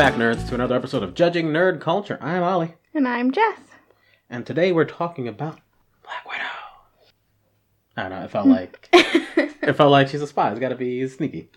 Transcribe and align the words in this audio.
back, 0.00 0.14
nerds, 0.14 0.48
to 0.48 0.54
another 0.54 0.74
episode 0.76 1.02
of 1.02 1.12
Judging 1.12 1.48
Nerd 1.48 1.78
Culture. 1.78 2.16
I'm 2.22 2.42
Ollie, 2.42 2.72
And 2.94 3.06
I'm 3.06 3.30
Jess. 3.32 3.58
and 4.30 4.46
today 4.46 4.72
we're 4.72 4.86
talking 4.86 5.28
about 5.28 5.58
Black 6.02 6.24
Widow. 6.26 6.42
I 7.98 8.02
don't 8.08 8.10
know. 8.18 8.24
It 8.24 8.30
felt 8.30 8.46
like 8.46 8.88
it 8.94 9.74
felt 9.74 9.90
like 9.90 10.08
she's 10.08 10.22
a 10.22 10.26
spy. 10.26 10.50
It's 10.52 10.58
got 10.58 10.70
to 10.70 10.74
be 10.74 11.06
sneaky. 11.06 11.50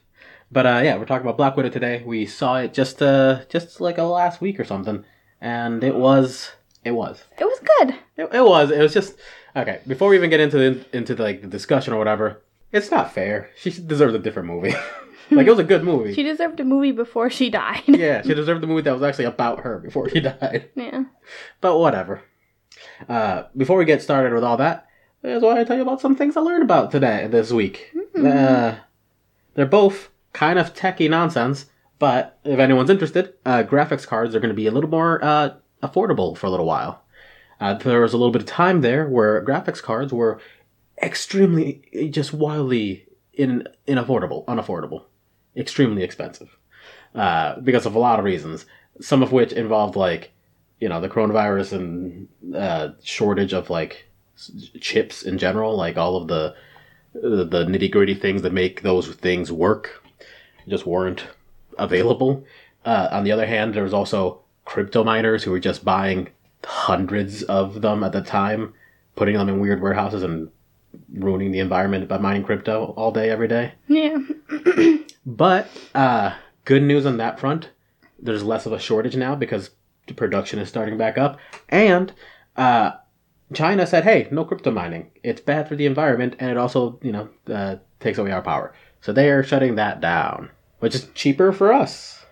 But 0.52 0.66
uh, 0.66 0.82
yeah, 0.84 0.98
we're 0.98 1.06
talking 1.06 1.26
about 1.26 1.38
Black 1.38 1.56
Widow 1.56 1.70
today. 1.70 2.04
We 2.06 2.26
saw 2.26 2.58
it 2.58 2.74
just 2.74 3.02
uh, 3.02 3.46
just 3.48 3.80
like 3.80 3.98
a 3.98 4.04
last 4.04 4.42
week 4.42 4.60
or 4.60 4.66
something, 4.66 5.06
and 5.40 5.82
it 5.82 5.96
was 5.96 6.52
it 6.84 6.92
was 6.92 7.24
It 7.40 7.46
was 7.46 7.60
good. 7.80 7.96
it, 8.18 8.30
it 8.34 8.44
was 8.44 8.72
it 8.72 8.80
was 8.82 8.94
just 8.94 9.16
okay. 9.56 9.80
Before 9.88 10.10
we 10.10 10.18
even 10.18 10.30
get 10.30 10.42
into 10.42 10.58
the, 10.58 10.86
into 10.98 11.16
the, 11.16 11.24
like 11.24 11.42
the 11.42 11.48
discussion 11.48 11.94
or 11.94 11.98
whatever, 11.98 12.42
it's 12.74 12.92
not 12.92 13.14
fair. 13.14 13.52
She 13.56 13.70
deserves 13.72 14.14
a 14.14 14.20
different 14.20 14.50
movie. 14.50 14.76
like 15.32 15.48
it 15.48 15.50
was 15.50 15.60
a 15.60 15.64
good 15.64 15.84
movie. 15.84 16.14
She 16.14 16.24
deserved 16.24 16.60
a 16.60 16.64
movie 16.66 16.92
before 16.92 17.30
she 17.30 17.50
died. 17.50 17.84
yeah, 17.88 18.22
she 18.22 18.34
deserved 18.34 18.62
the 18.62 18.68
movie 18.68 18.82
that 18.84 18.94
was 18.94 19.04
actually 19.04 19.26
about 19.26 19.62
her 19.62 19.80
before 19.80 20.10
she 20.10 20.20
died. 20.20 20.70
yeah. 20.76 21.04
But 21.62 21.78
whatever. 21.78 22.22
Uh, 23.08 23.44
before 23.56 23.78
we 23.78 23.86
get 23.86 24.02
started 24.02 24.34
with 24.34 24.44
all 24.44 24.58
that, 24.58 24.88
here's 25.22 25.42
why 25.42 25.60
I 25.60 25.64
tell 25.64 25.76
you 25.76 25.82
about 25.84 26.02
some 26.02 26.16
things 26.16 26.36
I 26.38 26.42
learned 26.42 26.64
about 26.64 26.92
today, 26.92 27.28
this 27.28 27.52
week. 27.52 27.94
Uh, 28.18 28.76
they're 29.56 29.66
both 29.66 30.10
kind 30.34 30.58
of 30.60 30.74
techie 30.74 31.10
nonsense, 31.10 31.66
but 32.00 32.40
if 32.44 32.60
anyone's 32.60 32.90
interested, 32.90 33.34
uh, 33.46 33.64
graphics 33.64 34.06
cards 34.08 34.36
are 34.36 34.40
going 34.40 34.50
to 34.50 34.56
be 34.56 34.68
a 34.68 34.72
little 34.72 34.90
more 34.90 35.24
uh, 35.24 35.52
affordable 35.82 36.38
for 36.38 36.48
a 36.48 36.50
little 36.50 36.66
while. 36.66 37.04
Uh, 37.60 37.76
there 37.76 38.02
was 38.02 38.14
a 38.14 38.18
little 38.18 38.32
bit 38.32 38.42
of 38.42 38.48
time 38.48 38.82
there 38.82 39.08
where 39.08 39.44
graphics 39.46 39.82
cards 39.82 40.12
were 40.12 40.40
extremely, 41.02 41.82
just 42.12 42.34
wildly 42.34 43.06
in, 43.34 43.68
inaffordable, 43.88 44.46
unaffordable, 44.46 45.06
extremely 45.56 46.04
expensive 46.04 46.58
uh, 47.16 47.60
because 47.62 47.86
of 47.86 47.96
a 47.96 48.00
lot 48.00 48.20
of 48.20 48.26
reasons. 48.26 48.66
Some 49.02 49.24
of 49.24 49.32
which 49.32 49.52
involved 49.52 49.96
like, 49.96 50.32
you 50.80 50.90
know, 50.90 51.02
the 51.02 51.10
coronavirus 51.10 51.74
and 51.74 52.28
uh, 52.56 52.90
shortage 53.04 53.54
of 53.54 53.70
like 53.70 54.08
chips 54.80 55.24
in 55.24 55.38
general, 55.38 55.76
like 55.76 55.98
all 55.98 56.16
of 56.16 56.28
the 56.28 56.56
the 57.14 57.66
nitty 57.66 57.92
gritty 57.92 58.16
things 58.16 58.42
that 58.42 58.54
make 58.54 58.82
those 58.82 59.08
things 59.08 59.52
work 59.52 60.04
just 60.68 60.86
weren't 60.86 61.28
available. 61.78 62.44
Uh, 62.86 63.08
on 63.12 63.24
the 63.24 63.32
other 63.32 63.46
hand, 63.46 63.74
there 63.74 63.84
was 63.84 63.94
also 63.94 64.42
crypto 64.66 65.04
miners 65.04 65.44
who 65.44 65.52
were 65.52 65.60
just 65.60 65.86
buying 65.86 66.30
hundreds 66.66 67.44
of 67.44 67.82
them 67.82 68.04
at 68.04 68.14
the 68.14 68.22
time, 68.22 68.74
putting 69.16 69.36
them 69.36 69.50
in 69.50 69.60
weird 69.60 69.82
warehouses 69.82 70.24
and 70.24 70.50
ruining 71.14 71.52
the 71.52 71.60
environment 71.60 72.08
by 72.08 72.18
mining 72.18 72.44
crypto 72.44 72.94
all 72.98 73.12
day, 73.12 73.30
every 73.30 73.48
day. 73.48 73.74
Yeah. 73.88 74.18
But 75.26 75.70
uh, 75.96 76.36
good 76.66 76.84
news 76.84 77.06
on 77.06 77.18
that 77.18 77.40
front. 77.40 77.70
There's 78.20 78.44
less 78.44 78.66
of 78.66 78.74
a 78.74 78.80
shortage 78.80 79.16
now 79.16 79.36
because 79.36 79.72
the 80.08 80.14
production 80.14 80.60
is 80.60 80.70
starting 80.70 80.98
back 80.98 81.18
up, 81.18 81.40
and 81.70 82.14
uh, 82.56 82.92
China 83.54 83.88
said, 83.88 84.04
"Hey, 84.04 84.28
no 84.32 84.46
crypto 84.46 84.72
mining. 84.72 85.12
It's 85.24 85.42
bad 85.42 85.68
for 85.68 85.76
the 85.76 85.86
environment, 85.86 86.36
and 86.40 86.52
it 86.52 86.58
also, 86.58 87.00
you 87.02 87.12
know, 87.12 87.30
uh, 87.50 87.78
takes 88.00 88.18
away 88.18 88.32
our 88.32 88.42
power." 88.42 88.74
So 89.02 89.12
they 89.12 89.30
are 89.30 89.44
shutting 89.44 89.76
that 89.76 90.02
down, 90.02 90.50
which 90.80 90.96
is 90.96 91.08
cheaper 91.14 91.52
for 91.52 91.74
us, 91.74 92.26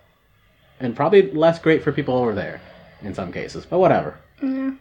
and 0.80 0.96
probably 0.96 1.30
less 1.32 1.58
great 1.58 1.82
for 1.82 1.92
people 1.92 2.16
over 2.16 2.34
there 2.34 2.60
in 3.02 3.14
some 3.14 3.32
cases. 3.32 3.66
But 3.66 3.78
whatever. 3.78 4.18
Yeah. 4.42 4.72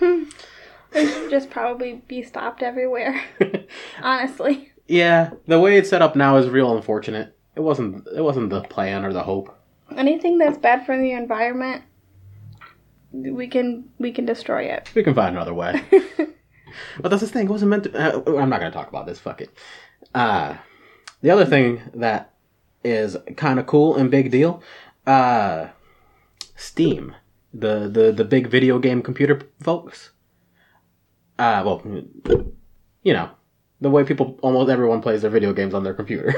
They 0.92 1.06
should 1.12 1.30
just 1.30 1.50
probably 1.50 2.02
be 2.08 2.22
stopped 2.22 2.62
everywhere. 2.62 3.22
Honestly. 4.02 4.72
yeah, 4.86 5.30
the 5.46 5.60
way 5.60 5.76
it's 5.76 5.90
set 5.90 6.02
up 6.02 6.16
now 6.16 6.36
is 6.36 6.48
real 6.48 6.76
unfortunate. 6.76 7.36
It 7.56 7.60
wasn't. 7.60 8.06
It 8.14 8.22
wasn't 8.22 8.50
the 8.50 8.62
plan 8.62 9.04
or 9.04 9.12
the 9.12 9.22
hope. 9.22 9.56
Anything 9.96 10.38
that's 10.38 10.58
bad 10.58 10.86
for 10.86 10.96
the 10.96 11.12
environment, 11.12 11.82
we 13.12 13.48
can 13.48 13.90
we 13.98 14.12
can 14.12 14.24
destroy 14.24 14.62
it. 14.62 14.90
We 14.94 15.02
can 15.02 15.14
find 15.14 15.36
another 15.36 15.54
way. 15.54 15.82
but 17.00 17.08
that's 17.08 17.22
the 17.22 17.28
thing. 17.28 17.46
It 17.46 17.50
wasn't 17.50 17.70
meant 17.70 17.84
to. 17.84 17.92
Uh, 17.94 18.38
I'm 18.40 18.48
not 18.48 18.60
going 18.60 18.70
to 18.70 18.76
talk 18.76 18.88
about 18.88 19.06
this. 19.06 19.18
Fuck 19.18 19.40
it. 19.40 19.50
Uh, 20.14 20.56
the 21.22 21.30
other 21.30 21.44
thing 21.44 21.82
that 21.94 22.34
is 22.82 23.16
kind 23.36 23.58
of 23.58 23.66
cool 23.66 23.96
and 23.96 24.10
big 24.10 24.30
deal 24.30 24.62
uh, 25.06 25.68
Steam, 26.56 27.14
the, 27.52 27.88
the, 27.88 28.12
the 28.12 28.24
big 28.24 28.48
video 28.48 28.78
game 28.78 29.02
computer 29.02 29.40
folks. 29.60 30.10
Uh, 31.40 31.62
well, 31.64 31.82
you 33.02 33.14
know, 33.14 33.30
the 33.80 33.88
way 33.88 34.04
people, 34.04 34.38
almost 34.42 34.68
everyone 34.68 35.00
plays 35.00 35.22
their 35.22 35.30
video 35.30 35.54
games 35.54 35.72
on 35.72 35.82
their 35.82 35.94
computer, 35.94 36.34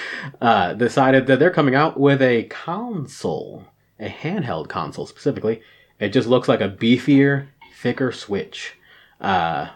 uh, 0.40 0.72
decided 0.74 1.26
that 1.26 1.40
they're 1.40 1.50
coming 1.50 1.74
out 1.74 1.98
with 1.98 2.22
a 2.22 2.44
console, 2.44 3.64
a 3.98 4.08
handheld 4.08 4.68
console 4.68 5.04
specifically. 5.04 5.62
It 5.98 6.10
just 6.10 6.28
looks 6.28 6.46
like 6.46 6.60
a 6.60 6.68
beefier, 6.68 7.48
thicker 7.74 8.12
Switch. 8.12 8.74
Uh, 9.20 9.70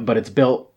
but 0.00 0.16
it's 0.16 0.28
built 0.28 0.72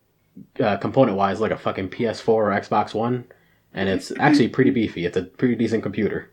uh, 0.59 0.77
component 0.77 1.17
wise 1.17 1.39
like 1.39 1.51
a 1.51 1.57
fucking 1.57 1.89
PS4 1.89 2.29
or 2.29 2.49
Xbox 2.51 2.93
One, 2.93 3.25
and 3.73 3.89
it's 3.89 4.11
actually 4.19 4.49
pretty 4.49 4.69
beefy. 4.69 5.07
It's 5.07 5.17
a 5.17 5.23
pretty 5.23 5.55
decent 5.55 5.81
computer. 5.81 6.29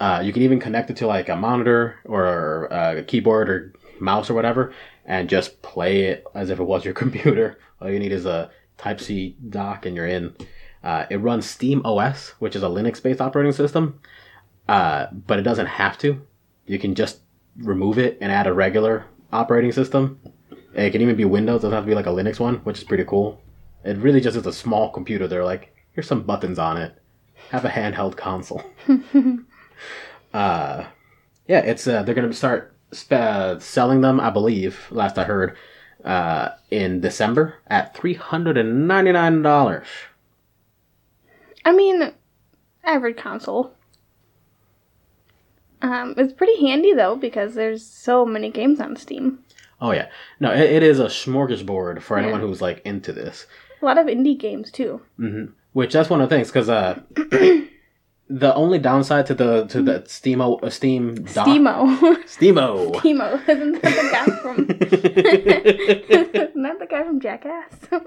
Uh, 0.00 0.22
you 0.24 0.32
can 0.32 0.42
even 0.42 0.58
connect 0.58 0.90
it 0.90 0.96
to 0.96 1.06
like 1.06 1.28
a 1.28 1.36
monitor 1.36 2.00
or 2.04 2.64
a 2.64 3.04
keyboard 3.04 3.48
or 3.48 3.72
mouse 4.02 4.28
or 4.28 4.34
whatever, 4.34 4.74
and 5.04 5.28
just 5.28 5.62
play 5.62 6.02
it 6.04 6.24
as 6.34 6.50
if 6.50 6.58
it 6.58 6.64
was 6.64 6.84
your 6.84 6.94
computer. 7.02 7.58
All 7.80 7.90
you 7.90 7.98
need 7.98 8.12
is 8.12 8.26
a 8.26 8.50
Type 8.78 9.00
C 9.00 9.36
dock, 9.48 9.86
and 9.86 9.94
you're 9.96 10.06
in. 10.06 10.34
Uh, 10.82 11.06
it 11.08 11.18
runs 11.18 11.46
Steam 11.46 11.80
OS, 11.84 12.30
which 12.40 12.56
is 12.56 12.62
a 12.64 12.66
Linux-based 12.66 13.20
operating 13.20 13.52
system, 13.52 14.00
uh, 14.68 15.06
but 15.12 15.38
it 15.38 15.42
doesn't 15.42 15.66
have 15.66 15.96
to. 15.98 16.20
You 16.66 16.78
can 16.78 16.96
just 16.96 17.20
remove 17.56 17.98
it 17.98 18.18
and 18.20 18.32
add 18.32 18.48
a 18.48 18.52
regular 18.52 19.06
operating 19.32 19.70
system. 19.70 20.18
It 20.74 20.90
can 20.90 21.00
even 21.00 21.16
be 21.16 21.24
Windows. 21.24 21.60
It 21.60 21.68
doesn't 21.68 21.76
have 21.76 21.84
to 21.84 21.88
be 21.88 21.94
like 21.94 22.06
a 22.06 22.10
Linux 22.10 22.40
one, 22.40 22.56
which 22.64 22.78
is 22.78 22.84
pretty 22.84 23.04
cool. 23.04 23.40
It 23.84 23.96
really 23.98 24.20
just 24.20 24.36
is 24.36 24.46
a 24.46 24.52
small 24.52 24.90
computer. 24.90 25.28
They're 25.28 25.44
like, 25.44 25.74
here's 25.92 26.08
some 26.08 26.22
buttons 26.22 26.58
on 26.58 26.76
it. 26.76 26.98
Have 27.50 27.64
a 27.64 27.68
handheld 27.68 28.16
console. 28.16 28.64
uh, 30.34 30.84
yeah, 31.46 31.60
it's 31.60 31.86
uh, 31.86 32.02
they're 32.02 32.14
gonna 32.14 32.32
start 32.32 32.74
uh, 33.10 33.58
selling 33.58 34.00
them. 34.00 34.20
I 34.20 34.30
believe 34.30 34.86
last 34.90 35.18
I 35.18 35.24
heard 35.24 35.56
uh, 36.04 36.50
in 36.70 37.00
December 37.00 37.54
at 37.66 37.96
three 37.96 38.14
hundred 38.14 38.56
and 38.58 38.86
ninety 38.88 39.12
nine 39.12 39.42
dollars. 39.42 39.86
I 41.64 41.72
mean, 41.72 42.12
average 42.84 43.16
console. 43.16 43.74
Um, 45.80 46.14
it's 46.16 46.32
pretty 46.32 46.60
handy 46.66 46.92
though 46.94 47.16
because 47.16 47.54
there's 47.54 47.84
so 47.84 48.24
many 48.24 48.50
games 48.50 48.80
on 48.80 48.96
Steam. 48.96 49.40
Oh 49.80 49.90
yeah, 49.90 50.08
no, 50.38 50.52
it, 50.52 50.60
it 50.70 50.82
is 50.84 51.00
a 51.00 51.06
smorgasbord 51.06 52.02
for 52.02 52.16
Yeah. 52.16 52.24
anyone 52.24 52.40
who's 52.40 52.62
like 52.62 52.80
into 52.84 53.12
this. 53.12 53.46
A 53.80 53.84
lot 53.84 53.98
of 53.98 54.06
indie 54.06 54.38
games 54.38 54.70
too. 54.70 55.00
hmm 55.16 55.46
Which 55.72 55.92
that's 55.92 56.08
one 56.08 56.20
of 56.20 56.28
the 56.28 56.36
things 56.36 56.48
because 56.48 56.68
uh, 56.68 57.00
the 58.38 58.54
only 58.54 58.78
downside 58.78 59.26
to 59.26 59.34
the 59.34 59.66
to 59.66 59.82
the 59.82 60.00
Steamo 60.00 60.62
uh, 60.62 60.70
Steam 60.70 61.16
Steamo. 61.26 61.98
Steamo. 62.24 62.94
Steamo. 62.94 63.48
Isn't 63.48 63.82
that 63.82 63.94
the 63.94 64.08
guy 64.12 64.26
from 64.40 64.58
Isn't 66.42 66.62
that 66.62 66.78
the 66.78 66.86
guy 66.88 67.02
from 67.04 67.20
Jackass? 67.20 67.74
uh, 67.92 68.00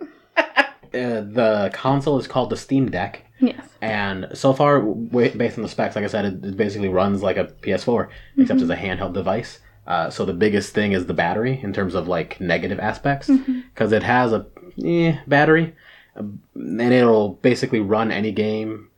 the 0.93 1.69
console 1.73 2.17
is 2.17 2.27
called 2.27 2.49
the 2.49 2.57
Steam 2.57 2.89
Deck, 2.89 3.23
yes. 3.39 3.67
and 3.81 4.27
so 4.33 4.53
far, 4.53 4.79
w- 4.79 5.35
based 5.37 5.57
on 5.57 5.63
the 5.63 5.69
specs, 5.69 5.95
like 5.95 6.05
I 6.05 6.07
said, 6.07 6.25
it, 6.25 6.43
it 6.45 6.57
basically 6.57 6.87
runs 6.89 7.21
like 7.21 7.37
a 7.37 7.45
PS4, 7.45 8.07
except 8.37 8.61
as 8.61 8.69
a 8.69 8.75
handheld 8.75 9.13
device. 9.13 9.59
Uh, 9.85 10.09
so 10.09 10.25
the 10.25 10.33
biggest 10.33 10.73
thing 10.73 10.93
is 10.93 11.05
the 11.05 11.13
battery 11.13 11.59
in 11.61 11.71
terms 11.73 11.93
of 11.95 12.07
like 12.07 12.39
negative 12.41 12.79
aspects, 12.79 13.29
because 13.73 13.91
it 13.91 14.03
has 14.03 14.31
a 14.33 14.45
eh, 14.83 15.17
battery, 15.27 15.75
uh, 16.15 16.23
and 16.55 16.81
it'll 16.93 17.33
basically 17.41 17.79
run 17.81 18.11
any 18.11 18.31
game 18.31 18.89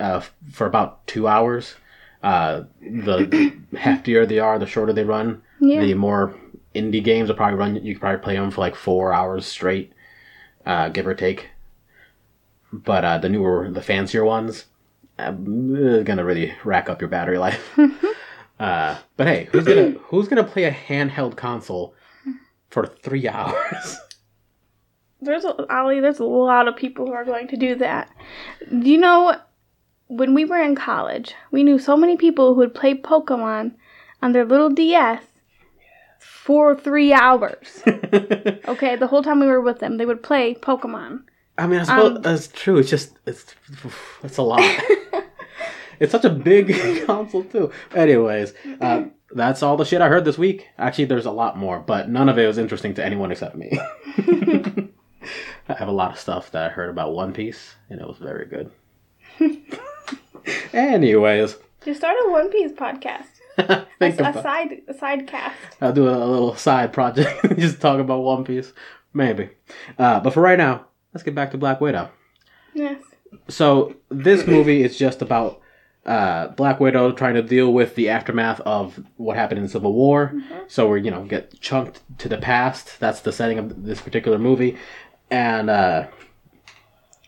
uh, 0.00 0.20
for 0.52 0.66
about 0.66 1.06
two 1.06 1.26
hours. 1.28 1.74
Uh, 2.22 2.64
the 2.80 3.56
heftier 3.74 4.26
they 4.26 4.38
are, 4.38 4.58
the 4.58 4.66
shorter 4.66 4.92
they 4.92 5.04
run. 5.04 5.42
Yeah. 5.60 5.80
The 5.80 5.94
more 5.94 6.34
indie 6.74 7.02
games 7.02 7.28
will 7.28 7.36
probably 7.36 7.58
run. 7.58 7.76
You 7.76 7.94
could 7.94 8.00
probably 8.00 8.22
play 8.22 8.34
them 8.36 8.50
for 8.50 8.60
like 8.60 8.74
four 8.74 9.12
hours 9.12 9.46
straight, 9.46 9.92
uh, 10.66 10.88
give 10.88 11.06
or 11.06 11.14
take. 11.14 11.50
But 12.72 13.04
uh, 13.04 13.18
the 13.18 13.28
newer, 13.28 13.70
the 13.70 13.82
fancier 13.82 14.24
ones, 14.24 14.66
uh, 15.18 15.32
gonna 15.32 16.24
really 16.24 16.54
rack 16.64 16.88
up 16.88 17.00
your 17.00 17.08
battery 17.08 17.38
life. 17.38 17.78
uh, 18.60 18.98
but 19.16 19.26
hey, 19.26 19.48
who's 19.52 19.64
gonna 19.64 19.90
who's 20.04 20.28
gonna 20.28 20.44
play 20.44 20.64
a 20.64 20.72
handheld 20.72 21.36
console 21.36 21.94
for 22.70 22.86
three 22.86 23.28
hours? 23.28 23.96
There's 25.20 25.44
a, 25.44 25.74
Ollie, 25.74 25.98
there's 25.98 26.20
a 26.20 26.24
lot 26.24 26.68
of 26.68 26.76
people 26.76 27.06
who 27.06 27.12
are 27.12 27.24
going 27.24 27.48
to 27.48 27.56
do 27.56 27.74
that. 27.74 28.08
Do 28.70 28.88
you 28.88 28.98
know 28.98 29.36
when 30.08 30.34
we 30.34 30.44
were 30.44 30.60
in 30.60 30.74
college, 30.74 31.34
we 31.50 31.62
knew 31.62 31.78
so 31.78 31.96
many 31.96 32.16
people 32.16 32.54
who 32.54 32.60
would 32.60 32.74
play 32.74 32.94
Pokemon 32.94 33.72
on 34.22 34.32
their 34.32 34.44
little 34.44 34.70
DS 34.70 35.22
for 36.18 36.74
three 36.74 37.12
hours. 37.12 37.82
Okay, 38.68 38.96
the 38.96 39.06
whole 39.06 39.22
time 39.22 39.40
we 39.40 39.46
were 39.46 39.60
with 39.60 39.78
them, 39.80 39.96
they 39.96 40.06
would 40.06 40.22
play 40.22 40.54
Pokemon. 40.54 41.22
I 41.56 41.66
mean, 41.66 41.80
I 41.80 41.84
suppose 41.84 42.16
Um, 42.16 42.22
that's 42.22 42.48
true. 42.48 42.78
It's 42.78 42.90
just 42.90 43.18
it's 43.26 43.54
it's 44.22 44.36
a 44.36 44.42
lot. 44.42 44.60
it's 46.00 46.12
such 46.12 46.24
a 46.24 46.30
big 46.30 46.74
console 47.06 47.44
too. 47.44 47.72
Anyways, 47.94 48.52
uh, 48.80 49.04
that's 49.32 49.62
all 49.62 49.76
the 49.76 49.84
shit 49.84 50.00
I 50.00 50.08
heard 50.08 50.24
this 50.24 50.38
week. 50.38 50.68
Actually, 50.78 51.06
there's 51.06 51.26
a 51.26 51.30
lot 51.30 51.56
more, 51.56 51.80
but 51.80 52.08
none 52.08 52.28
of 52.28 52.38
it 52.38 52.46
was 52.46 52.58
interesting 52.58 52.94
to 52.94 53.04
anyone 53.04 53.32
except 53.32 53.56
me. 53.56 53.70
I 55.68 55.74
have 55.74 55.88
a 55.88 55.92
lot 55.92 56.12
of 56.12 56.18
stuff 56.18 56.50
that 56.52 56.64
I 56.64 56.68
heard 56.68 56.90
about 56.90 57.14
One 57.14 57.32
Piece, 57.32 57.74
and 57.90 58.00
it 58.00 58.06
was 58.06 58.18
very 58.18 58.46
good. 58.46 58.70
Anyways, 60.72 61.56
Just 61.84 62.00
start 62.00 62.16
a 62.26 62.30
One 62.30 62.50
Piece 62.50 62.72
podcast. 62.72 63.26
A, 63.58 63.86
think 63.98 64.20
a 64.20 64.30
about. 64.30 64.42
side 64.42 64.82
a 64.86 64.94
side 64.94 65.26
cast. 65.26 65.56
I'll 65.80 65.92
do 65.92 66.06
a, 66.08 66.16
a 66.16 66.26
little 66.26 66.54
side 66.54 66.92
project, 66.92 67.44
just 67.58 67.80
talk 67.80 67.98
about 67.98 68.20
One 68.20 68.44
Piece, 68.44 68.72
maybe. 69.12 69.50
Uh, 69.98 70.20
but 70.20 70.32
for 70.32 70.40
right 70.40 70.58
now, 70.58 70.86
let's 71.12 71.24
get 71.24 71.34
back 71.34 71.50
to 71.50 71.58
Black 71.58 71.80
Widow. 71.80 72.08
Yes. 72.74 73.02
So 73.48 73.96
this 74.10 74.46
movie 74.46 74.82
is 74.84 74.96
just 74.96 75.22
about 75.22 75.60
uh, 76.06 76.48
Black 76.48 76.78
Widow 76.78 77.10
trying 77.12 77.34
to 77.34 77.42
deal 77.42 77.72
with 77.72 77.96
the 77.96 78.08
aftermath 78.10 78.60
of 78.60 79.00
what 79.16 79.36
happened 79.36 79.60
in 79.60 79.68
Civil 79.68 79.92
War. 79.92 80.40
So 80.68 80.88
we 80.90 81.02
you 81.02 81.10
know 81.10 81.24
get 81.24 81.60
chunked 81.60 82.00
to 82.18 82.28
the 82.28 82.38
past. 82.38 83.00
That's 83.00 83.20
the 83.20 83.32
setting 83.32 83.58
of 83.58 83.84
this 83.84 84.00
particular 84.00 84.38
movie, 84.38 84.78
and 85.30 85.68
uh, 85.68 86.06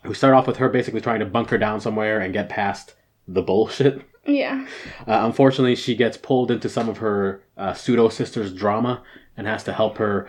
we 0.05 0.15
start 0.15 0.35
off 0.35 0.47
with 0.47 0.59
her 0.59 0.69
basically 0.69 1.01
trying 1.01 1.21
to 1.21 1.27
bunker 1.27 1.59
down 1.59 1.81
somewhere 1.81 2.21
and 2.21 2.33
get 2.33 2.49
past 2.49 2.95
the 3.35 3.43
bullshit. 3.43 4.03
Yeah. 4.27 4.67
Uh, 5.01 5.21
unfortunately, 5.23 5.77
she 5.77 5.95
gets 5.95 6.17
pulled 6.17 6.51
into 6.51 6.69
some 6.69 6.89
of 6.89 6.99
her 6.99 7.43
uh, 7.57 7.73
pseudo 7.75 8.09
sister's 8.09 8.53
drama 8.53 9.03
and 9.37 9.47
has 9.47 9.65
to 9.65 9.73
help 9.73 9.99
her 9.99 10.29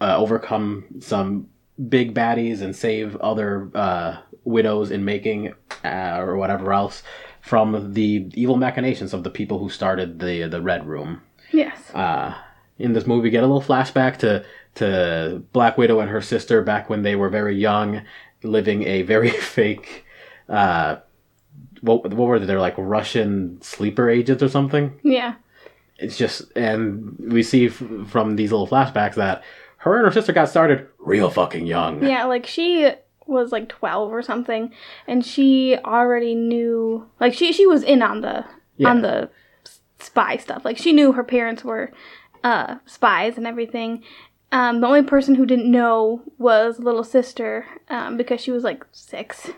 uh, 0.00 0.16
overcome 0.16 0.84
some 1.00 1.48
big 1.88 2.14
baddies 2.14 2.60
and 2.60 2.74
save 2.74 3.16
other 3.16 3.70
uh, 3.74 4.16
widows 4.44 4.90
in 4.90 5.04
making 5.04 5.54
uh, 5.84 6.16
or 6.18 6.36
whatever 6.36 6.72
else 6.72 7.02
from 7.40 7.92
the 7.92 8.30
evil 8.34 8.56
machinations 8.56 9.14
of 9.14 9.22
the 9.22 9.30
people 9.30 9.58
who 9.58 9.68
started 9.68 10.18
the 10.18 10.48
the 10.48 10.60
Red 10.60 10.86
Room. 10.86 11.22
Yes. 11.52 11.90
Uh, 11.94 12.34
in 12.78 12.92
this 12.92 13.06
movie, 13.06 13.24
we 13.24 13.30
get 13.30 13.44
a 13.44 13.46
little 13.46 13.62
flashback 13.62 14.18
to 14.18 14.44
to 14.76 15.42
Black 15.52 15.76
Widow 15.78 16.00
and 16.00 16.10
her 16.10 16.20
sister 16.20 16.62
back 16.62 16.88
when 16.88 17.02
they 17.02 17.16
were 17.16 17.28
very 17.28 17.56
young, 17.56 18.02
living 18.42 18.84
a 18.84 19.02
very 19.02 19.30
fake. 19.56 20.04
Uh, 20.48 20.96
what, 21.82 22.02
what 22.14 22.28
were 22.28 22.38
they? 22.38 22.46
They're 22.46 22.60
like 22.60 22.74
Russian 22.76 23.60
sleeper 23.62 24.08
agents 24.10 24.42
or 24.42 24.48
something 24.48 24.98
Yeah. 25.02 25.34
it's 25.98 26.16
just 26.16 26.42
and 26.56 27.16
we 27.18 27.42
see 27.42 27.66
f- 27.66 27.82
from 28.06 28.36
these 28.36 28.50
little 28.52 28.66
flashbacks 28.68 29.14
that 29.14 29.42
her 29.78 29.96
and 29.96 30.06
her 30.06 30.12
sister 30.12 30.32
got 30.32 30.48
started 30.48 30.86
real 30.98 31.30
fucking 31.30 31.66
young 31.66 32.04
Yeah, 32.04 32.24
like 32.24 32.46
she 32.46 32.90
was 33.26 33.52
like 33.52 33.68
12 33.68 34.10
or 34.10 34.22
something 34.22 34.72
and 35.06 35.24
she 35.24 35.76
already 35.84 36.34
knew 36.34 37.06
like 37.20 37.34
she 37.34 37.52
she 37.52 37.66
was 37.66 37.82
in 37.82 38.02
on 38.02 38.20
the 38.22 38.44
Yeah. 38.76 38.88
on 38.90 39.02
the 39.02 39.30
spy 39.98 40.36
stuff. 40.36 40.64
Like 40.64 40.78
she 40.78 40.92
knew 40.92 41.12
her 41.12 41.24
parents 41.24 41.64
were 41.64 41.92
uh 42.44 42.76
spies 42.86 43.36
and 43.36 43.46
everything. 43.46 44.02
Um, 44.50 44.80
the 44.80 44.86
only 44.86 45.02
person 45.02 45.34
who 45.34 45.44
didn't 45.44 45.70
know 45.70 46.22
was 46.38 46.78
little 46.78 47.04
sister 47.04 47.66
um, 47.90 48.16
because 48.16 48.40
she 48.40 48.50
was 48.50 48.64
like 48.64 48.82
six. 48.92 49.50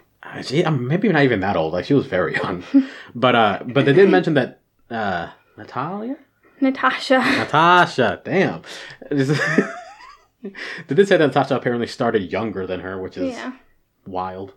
She, 0.43 0.65
um, 0.65 0.87
maybe 0.87 1.09
not 1.09 1.23
even 1.23 1.41
that 1.41 1.57
old. 1.57 1.73
Like 1.73 1.85
she 1.85 1.95
was 1.95 2.07
very 2.07 2.35
young. 2.35 2.63
But 3.15 3.35
uh 3.35 3.59
but 3.67 3.85
they 3.85 3.93
did 3.93 4.11
mention 4.11 4.35
that 4.35 4.61
uh 4.91 5.31
natalia? 5.57 6.17
Natasha. 6.61 7.19
natasha 7.19 8.21
damn. 8.25 8.63
They 10.43 10.95
did 10.95 11.07
say 11.07 11.19
that 11.19 11.27
natasha 11.27 11.57
apparently 11.57 11.87
started 11.87 12.33
younger 12.33 12.67
than 12.67 12.81
her 12.81 13.01
which 13.01 13.17
is 13.17 13.35
yeah. 13.35 13.53
wild. 14.07 14.55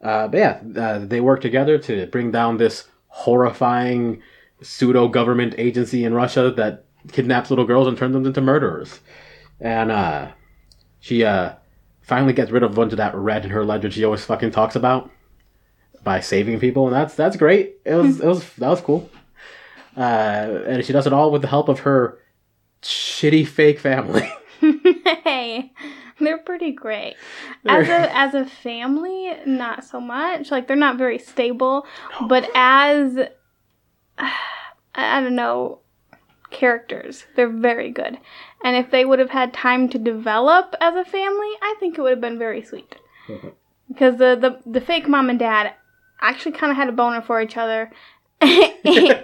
Uh 0.00 0.28
but 0.28 0.38
yeah 0.38 0.60
uh, 0.80 0.98
they 1.00 1.20
work 1.20 1.40
together 1.40 1.78
to 1.78 2.06
bring 2.06 2.30
down 2.30 2.56
this 2.56 2.88
horrifying 3.08 4.22
pseudo 4.62 5.08
government 5.08 5.54
agency 5.58 6.04
in 6.04 6.14
russia 6.14 6.50
that 6.50 6.86
kidnaps 7.12 7.50
little 7.50 7.66
girls 7.66 7.86
and 7.86 7.98
turns 7.98 8.14
them 8.14 8.24
into 8.24 8.40
murderers. 8.40 9.00
And 9.60 9.92
uh 9.92 10.30
she 11.00 11.24
uh 11.24 11.54
finally 12.06 12.32
gets 12.32 12.50
rid 12.50 12.62
of 12.62 12.72
a 12.72 12.74
bunch 12.74 12.92
of 12.92 12.98
that 12.98 13.14
red 13.14 13.44
in 13.44 13.50
her 13.50 13.64
ledger 13.64 13.90
she 13.90 14.04
always 14.04 14.24
fucking 14.24 14.50
talks 14.50 14.76
about 14.76 15.10
by 16.02 16.20
saving 16.20 16.58
people 16.58 16.86
and 16.86 16.94
that's 16.94 17.14
that's 17.14 17.36
great 17.36 17.76
it 17.84 17.94
was 17.94 18.20
it 18.20 18.26
was 18.26 18.48
that 18.54 18.68
was 18.68 18.80
cool 18.80 19.10
uh 19.96 20.00
and 20.66 20.84
she 20.84 20.92
does 20.92 21.06
it 21.06 21.12
all 21.12 21.30
with 21.30 21.42
the 21.42 21.48
help 21.48 21.68
of 21.68 21.80
her 21.80 22.18
shitty 22.82 23.46
fake 23.46 23.78
family 23.78 24.30
hey, 25.24 25.72
they're 26.20 26.38
pretty 26.38 26.72
great. 26.72 27.16
As 27.66 27.88
a 27.88 28.16
as 28.16 28.34
a 28.34 28.46
family, 28.46 29.34
not 29.44 29.84
so 29.84 30.00
much. 30.00 30.50
Like 30.50 30.66
they're 30.66 30.76
not 30.76 30.98
very 30.98 31.18
stable, 31.18 31.86
but 32.28 32.48
as 32.54 33.18
I 34.18 35.20
don't 35.20 35.34
know, 35.34 35.80
characters, 36.50 37.26
they're 37.34 37.50
very 37.50 37.90
good. 37.90 38.18
And 38.64 38.76
if 38.76 38.90
they 38.90 39.04
would 39.04 39.18
have 39.18 39.30
had 39.30 39.52
time 39.52 39.88
to 39.90 39.98
develop 39.98 40.74
as 40.80 40.94
a 40.94 41.04
family, 41.04 41.50
I 41.62 41.74
think 41.78 41.96
it 41.96 42.00
would 42.02 42.10
have 42.10 42.20
been 42.20 42.38
very 42.38 42.62
sweet. 42.62 42.96
Because 43.88 44.16
the, 44.16 44.34
the 44.34 44.58
the 44.68 44.80
fake 44.80 45.06
mom 45.06 45.30
and 45.30 45.38
dad 45.38 45.72
actually 46.20 46.50
kind 46.50 46.72
of 46.72 46.76
had 46.76 46.88
a 46.88 46.92
boner 46.92 47.22
for 47.22 47.40
each 47.40 47.56
other, 47.56 47.92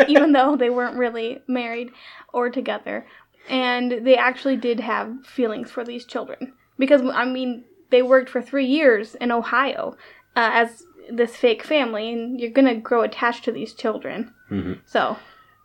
even 0.07 0.31
though 0.31 0.55
they 0.55 0.71
weren't 0.71 0.97
really 0.97 1.43
married 1.49 1.91
or 2.33 2.49
together 2.49 3.05
and 3.49 4.07
they 4.07 4.17
actually 4.17 4.57
did 4.57 4.81
have 4.81 5.27
feelings 5.27 5.71
for 5.71 5.85
these 5.85 6.05
children 6.05 6.53
because 6.79 7.03
I 7.03 7.25
mean 7.25 7.65
they 7.91 8.03
worked 8.03 8.31
for 8.31 8.41
three 8.41 8.67
years 8.67 9.15
in 9.17 9.31
Ohio 9.31 9.97
uh, 10.37 10.51
as 10.53 10.85
this 11.11 11.37
fake 11.37 11.63
family, 11.63 12.13
and 12.13 12.41
you're 12.41 12.51
gonna 12.51 12.77
grow 12.77 13.03
attached 13.03 13.45
to 13.45 13.53
these 13.53 13.75
children. 13.75 14.33
Mhm. 14.51 14.79
So 14.87 15.19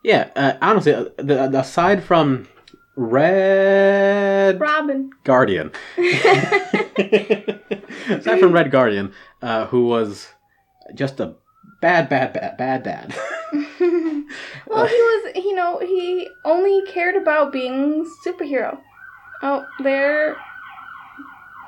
Yeah, 0.03 0.29
uh, 0.35 0.53
honestly, 0.61 0.93
uh, 0.93 1.05
the, 1.17 1.47
the, 1.47 1.59
aside 1.59 2.03
from 2.03 2.47
Red 2.99 4.59
Robin, 4.59 5.11
Guardian, 5.23 5.71
aside 5.97 7.59
from 8.39 8.51
Red 8.51 8.71
Guardian, 8.71 9.13
uh, 9.41 9.67
who 9.67 9.85
was 9.85 10.33
just 10.95 11.19
a 11.19 11.35
bad, 11.79 12.09
bad, 12.09 12.33
bad, 12.33 12.57
bad 12.57 12.81
dad. 12.81 13.15
well, 13.53 14.88
he 14.88 14.95
was 14.95 15.31
you 15.35 15.53
know 15.53 15.77
he 15.77 16.27
only 16.44 16.81
cared 16.88 17.15
about 17.15 17.51
being 17.51 18.03
superhero. 18.25 18.79
Oh, 19.44 19.63
there 19.83 20.35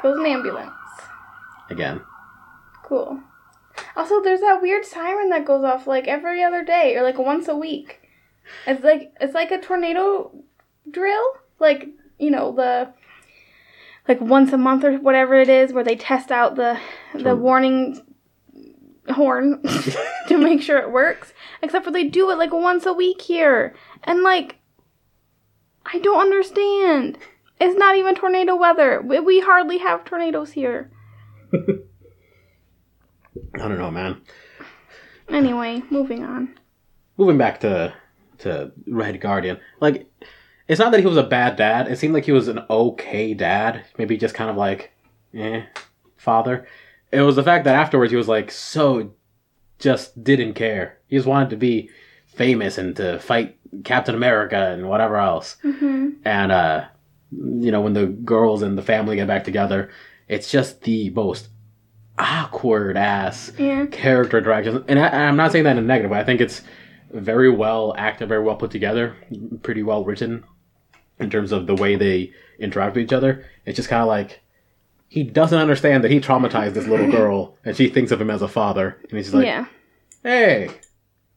goes 0.02 0.18
an 0.18 0.26
ambulance. 0.26 0.72
Again, 1.70 2.02
Cool. 2.83 3.19
Also, 3.95 4.19
there's 4.24 4.42
that 4.42 4.64
weird 4.64 4.83
siren 4.83 5.30
that 5.30 5.45
goes 5.45 5.64
off 5.64 5.86
like 5.86 6.07
every 6.07 6.44
other 6.44 6.64
day 6.64 6.95
or 6.95 7.04
like 7.04 7.19
once 7.19 7.48
a 7.48 7.56
week. 7.56 8.02
It's 8.66 8.83
like 8.83 9.14
it's 9.21 9.36
like 9.36 9.52
a 9.52 9.62
tornado 9.62 10.31
drill, 10.92 11.26
like 11.60 11.90
you 12.18 12.31
know 12.31 12.52
the 12.52 12.94
like 14.08 14.22
once 14.22 14.52
a 14.54 14.58
month 14.58 14.84
or 14.84 14.98
whatever 14.98 15.36
it 15.36 15.50
is, 15.50 15.74
where 15.74 15.84
they 15.84 15.96
test 15.96 16.31
out 16.31 16.56
the 16.56 16.80
the 17.14 17.36
warning 17.36 18.02
horn 19.10 19.62
to 20.28 20.38
make 20.38 20.62
sure 20.62 20.78
it 20.78 20.92
works. 20.92 21.34
Except 21.62 21.86
for 21.86 21.92
they 21.92 22.06
do 22.06 22.30
it 22.31 22.38
like 22.38 22.54
once 22.54 22.86
a 22.86 22.94
week 22.94 23.22
here, 23.22 23.76
and 24.04 24.24
like 24.24 24.58
I 25.86 26.00
don't 26.00 26.22
understand. 26.22 27.18
It's 27.62 27.78
not 27.78 27.98
even 27.98 28.16
tornado 28.16 28.56
weather. 28.56 29.02
We, 29.02 29.19
we 29.19 29.42
hardly 29.42 29.80
have 29.80 30.06
tornadoes 30.06 30.54
here. 30.54 30.90
I 31.54 31.58
don't 33.58 33.78
know, 33.78 33.92
man. 33.92 34.22
Anyway, 35.28 35.84
moving 35.90 36.24
on. 36.24 36.58
Moving 37.18 37.38
back 37.38 37.60
to 37.62 37.94
to 38.40 38.72
Red 38.88 39.19
Guardian, 39.19 39.60
like 39.81 40.08
it's 40.69 40.80
not 40.80 40.92
that 40.92 41.02
he 41.02 41.06
was 41.06 41.18
a 41.18 41.23
bad 41.23 41.57
dad. 41.57 41.88
It 41.92 41.97
seemed 41.97 42.14
like 42.14 42.23
he 42.26 42.31
was 42.31 42.47
an 42.47 42.61
okay 42.69 43.33
dad, 43.33 43.83
maybe 43.97 44.16
just 44.18 44.35
kind 44.35 44.49
of 44.49 44.56
like, 44.56 44.92
eh, 45.33 45.64
father. 46.16 46.66
It 47.11 47.21
was 47.21 47.35
the 47.35 47.44
fact 47.44 47.66
that 47.66 47.76
afterwards 47.76 48.11
he 48.11 48.18
was 48.18 48.28
like 48.30 48.52
so 48.52 49.11
just 49.80 50.23
didn't 50.23 50.54
care. 50.54 50.99
He 51.07 51.16
just 51.18 51.28
wanted 51.28 51.49
to 51.49 51.57
be 51.57 51.90
famous 52.28 52.78
and 52.78 52.95
to 52.97 53.19
fight 53.19 53.57
Captain 53.83 54.16
America 54.16 54.56
and 54.71 54.88
whatever 54.88 55.18
else. 55.18 55.57
hmm 55.61 56.09
And 56.23 56.52
uh, 56.52 56.85
you 57.31 57.71
know, 57.71 57.81
when 57.81 57.94
the 57.94 58.06
girls 58.07 58.61
and 58.61 58.78
the 58.78 58.81
family 58.83 59.16
get 59.16 59.28
back 59.28 59.44
together, 59.44 59.90
it's 60.28 60.52
just 60.52 60.81
the 60.83 61.09
most 61.09 61.49
awkward 62.18 62.97
ass 62.97 63.52
Yeah. 63.57 63.85
character 63.88 64.42
direction. 64.42 64.83
And 64.88 64.99
I, 64.99 65.07
I'm 65.28 65.35
not 65.38 65.52
saying 65.52 65.64
that 65.64 65.78
in 65.78 65.83
a 65.83 65.88
negative 65.88 66.11
way. 66.11 66.19
I 66.19 66.23
think 66.23 66.42
it's 66.42 66.61
very 67.11 67.49
well 67.49 67.95
acted, 67.97 68.30
very 68.30 68.44
well 68.44 68.56
put 68.56 68.71
together, 68.71 69.16
pretty 69.64 69.81
well 69.83 70.04
written 70.06 70.44
in 71.19 71.30
terms 71.30 71.52
of 71.52 71.68
the 71.68 71.76
way 71.76 71.95
they 71.95 72.31
interact 72.59 72.95
with 72.95 73.04
each 73.04 73.14
other. 73.14 73.45
It's 73.66 73.76
just 73.76 73.90
kind 73.90 74.02
of 74.02 74.07
like 74.07 74.42
he 75.07 75.23
doesn't 75.23 75.57
understand 75.57 76.04
that 76.04 76.11
he 76.11 76.19
traumatized 76.19 76.73
this 76.73 76.88
little 76.88 77.09
girl, 77.19 77.57
and 77.66 77.76
she 77.76 77.90
thinks 77.90 78.11
of 78.11 78.21
him 78.21 78.30
as 78.30 78.42
a 78.42 78.47
father, 78.47 78.97
and 79.09 79.11
he's 79.18 79.28
just 79.28 79.35
like, 79.35 79.45
yeah. 79.45 79.66
"Hey, 80.23 80.69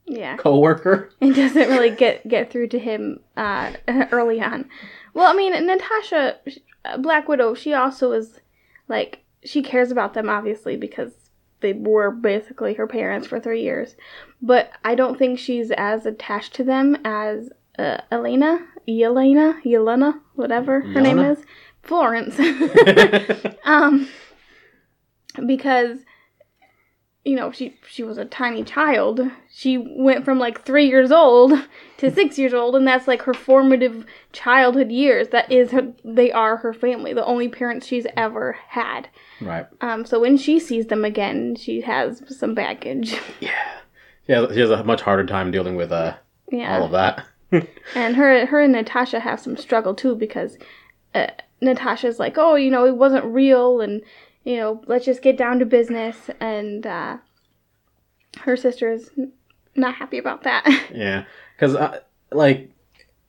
Yeah. 0.06 0.36
coworker." 0.36 1.10
It 1.20 1.34
doesn't 1.34 1.68
really 1.68 1.90
get 1.90 2.26
get 2.28 2.50
through 2.50 2.68
to 2.68 2.78
him 2.78 3.20
uh, 3.36 3.72
early 4.12 4.40
on. 4.40 4.68
Well, 5.14 5.30
I 5.30 5.34
mean, 5.36 5.52
Natasha, 5.66 6.36
uh, 6.84 6.96
Black 6.98 7.28
Widow, 7.28 7.54
she 7.54 7.72
also 7.74 8.12
is 8.12 8.40
like 8.88 9.20
she 9.44 9.62
cares 9.62 9.90
about 9.90 10.14
them 10.14 10.28
obviously 10.28 10.76
because 10.76 11.12
they 11.60 11.72
were 11.72 12.10
basically 12.10 12.74
her 12.74 12.86
parents 12.86 13.26
for 13.26 13.38
three 13.40 13.62
years. 13.62 13.94
But 14.40 14.70
I 14.84 14.94
don't 14.96 15.16
think 15.18 15.38
she's 15.38 15.70
as 15.70 16.06
attached 16.06 16.54
to 16.54 16.64
them 16.64 16.96
as 17.04 17.50
uh, 17.78 17.98
Elena, 18.10 18.66
Elena, 18.88 19.60
Yelena, 19.64 20.20
whatever 20.34 20.80
her 20.80 21.00
name 21.00 21.18
is, 21.18 21.38
Florence. 21.82 22.38
um, 23.64 24.08
because 25.46 25.98
you 27.24 27.36
know 27.36 27.52
she 27.52 27.76
she 27.88 28.02
was 28.02 28.18
a 28.18 28.24
tiny 28.24 28.64
child. 28.64 29.20
She 29.54 29.78
went 29.78 30.24
from 30.24 30.38
like 30.38 30.64
three 30.64 30.88
years 30.88 31.12
old 31.12 31.52
to 31.98 32.10
six 32.10 32.38
years 32.38 32.52
old, 32.54 32.74
and 32.74 32.86
that's 32.86 33.06
like 33.06 33.22
her 33.22 33.34
formative 33.34 34.04
childhood 34.32 34.90
years. 34.90 35.28
That 35.28 35.50
is 35.50 35.70
her. 35.70 35.92
They 36.04 36.32
are 36.32 36.56
her 36.58 36.72
family, 36.72 37.12
the 37.12 37.24
only 37.24 37.48
parents 37.48 37.86
she's 37.86 38.06
ever 38.16 38.56
had. 38.68 39.08
right. 39.40 39.66
Um, 39.80 40.04
so 40.04 40.18
when 40.20 40.36
she 40.36 40.58
sees 40.58 40.86
them 40.88 41.04
again, 41.04 41.54
she 41.56 41.80
has 41.82 42.22
some 42.36 42.54
baggage. 42.54 43.14
Yeah. 43.40 43.50
Yeah. 44.26 44.46
she 44.52 44.60
has 44.60 44.70
a 44.70 44.84
much 44.84 45.00
harder 45.02 45.26
time 45.26 45.50
dealing 45.50 45.74
with 45.76 45.90
uh, 45.92 46.14
Yeah. 46.50 46.76
all 46.78 46.84
of 46.86 46.92
that. 46.92 47.24
And 47.94 48.16
her 48.16 48.47
her 48.47 48.61
and 48.61 48.73
Natasha 48.73 49.21
have 49.21 49.40
some 49.40 49.56
struggle 49.56 49.94
too 49.94 50.14
because 50.14 50.56
uh, 51.14 51.26
Natasha's 51.61 52.18
like, 52.18 52.38
oh, 52.38 52.54
you 52.54 52.71
know, 52.71 52.87
it 52.87 52.97
wasn't 52.97 53.25
real, 53.26 53.80
and 53.80 54.02
you 54.44 54.56
know, 54.56 54.82
let's 54.87 55.04
just 55.04 55.23
get 55.23 55.37
down 55.37 55.59
to 55.59 55.66
business. 55.66 56.30
And 56.40 56.87
uh, 56.87 57.18
her 58.40 58.56
sister 58.56 58.90
is 58.90 59.11
not 59.76 59.94
happy 59.94 60.18
about 60.18 60.42
that. 60.44 60.66
Yeah, 60.94 61.25
because 61.56 61.75
uh, 61.75 62.00
like 62.30 62.71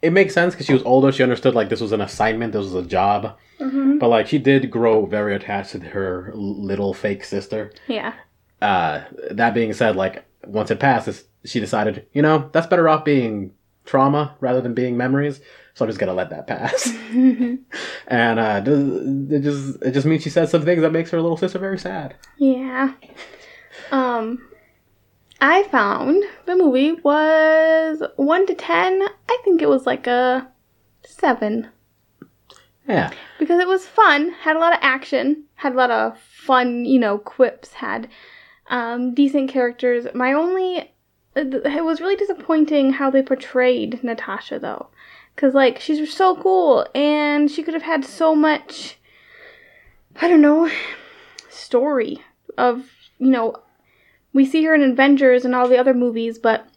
it 0.01 0.11
makes 0.11 0.33
sense 0.33 0.53
because 0.53 0.65
she 0.65 0.73
was 0.73 0.83
older. 0.83 1.11
She 1.11 1.23
understood 1.23 1.55
like 1.55 1.69
this 1.69 1.81
was 1.81 1.91
an 1.91 2.01
assignment. 2.01 2.53
This 2.53 2.63
was 2.63 2.75
a 2.75 2.83
job. 2.87 3.37
hmm 3.59 3.97
But 3.97 4.09
like 4.09 4.27
she 4.27 4.37
did 4.37 4.71
grow 4.71 5.05
very 5.05 5.35
attached 5.35 5.71
to 5.71 5.79
her 5.79 6.31
little 6.33 6.93
fake 6.93 7.23
sister. 7.23 7.71
Yeah. 7.87 8.13
Uh, 8.61 9.03
that 9.31 9.53
being 9.53 9.73
said, 9.73 9.95
like 9.95 10.25
once 10.45 10.71
it 10.71 10.79
passes, 10.79 11.25
she 11.45 11.59
decided, 11.59 12.05
you 12.13 12.21
know, 12.21 12.49
that's 12.53 12.67
better 12.67 12.87
off 12.87 13.03
being 13.03 13.51
trauma 13.85 14.35
rather 14.39 14.61
than 14.61 14.73
being 14.73 14.97
memories. 14.97 15.41
So 15.73 15.85
I'm 15.85 15.89
just 15.89 15.99
gonna 15.99 16.13
let 16.13 16.29
that 16.29 16.47
pass. 16.47 16.87
and 18.07 18.39
uh, 18.39 18.61
it 18.65 19.41
just 19.41 19.81
it 19.81 19.91
just 19.91 20.05
means 20.05 20.23
she 20.23 20.29
says 20.29 20.51
some 20.51 20.63
things 20.63 20.81
that 20.81 20.91
makes 20.91 21.11
her 21.11 21.21
little 21.21 21.37
sister 21.37 21.59
very 21.59 21.79
sad. 21.79 22.15
yeah. 22.37 22.93
Um, 23.91 24.47
I 25.41 25.63
found 25.63 26.23
the 26.45 26.55
movie 26.55 26.93
was 26.93 28.03
one 28.15 28.45
to 28.47 28.53
ten. 28.55 29.01
I 29.01 29.41
think 29.43 29.61
it 29.61 29.69
was 29.69 29.85
like 29.85 30.07
a 30.07 30.47
seven. 31.03 31.69
Yeah, 32.87 33.11
because 33.39 33.59
it 33.59 33.67
was 33.67 33.85
fun, 33.85 34.31
had 34.31 34.55
a 34.57 34.59
lot 34.59 34.73
of 34.73 34.79
action, 34.81 35.45
had 35.55 35.73
a 35.73 35.77
lot 35.77 35.89
of 35.91 36.19
fun, 36.19 36.83
you 36.85 36.99
know, 36.99 37.17
quips, 37.17 37.73
had 37.73 38.09
um, 38.67 39.13
decent 39.13 39.49
characters. 39.49 40.05
My 40.13 40.33
only, 40.33 40.92
it 41.35 41.83
was 41.83 42.01
really 42.01 42.15
disappointing 42.15 42.93
how 42.93 43.09
they 43.09 43.21
portrayed 43.23 44.03
Natasha 44.03 44.59
though, 44.59 44.87
because 45.35 45.53
like 45.53 45.79
she's 45.79 46.13
so 46.13 46.35
cool 46.35 46.87
and 46.93 47.49
she 47.49 47.63
could 47.63 47.73
have 47.73 47.83
had 47.83 48.05
so 48.05 48.35
much, 48.35 48.97
I 50.21 50.27
don't 50.27 50.41
know, 50.41 50.69
story 51.49 52.23
of 52.57 52.89
you 53.19 53.29
know, 53.29 53.55
we 54.33 54.45
see 54.45 54.63
her 54.65 54.75
in 54.75 54.83
Avengers 54.83 55.45
and 55.45 55.55
all 55.55 55.67
the 55.67 55.77
other 55.77 55.93
movies, 55.93 56.37
but 56.37 56.67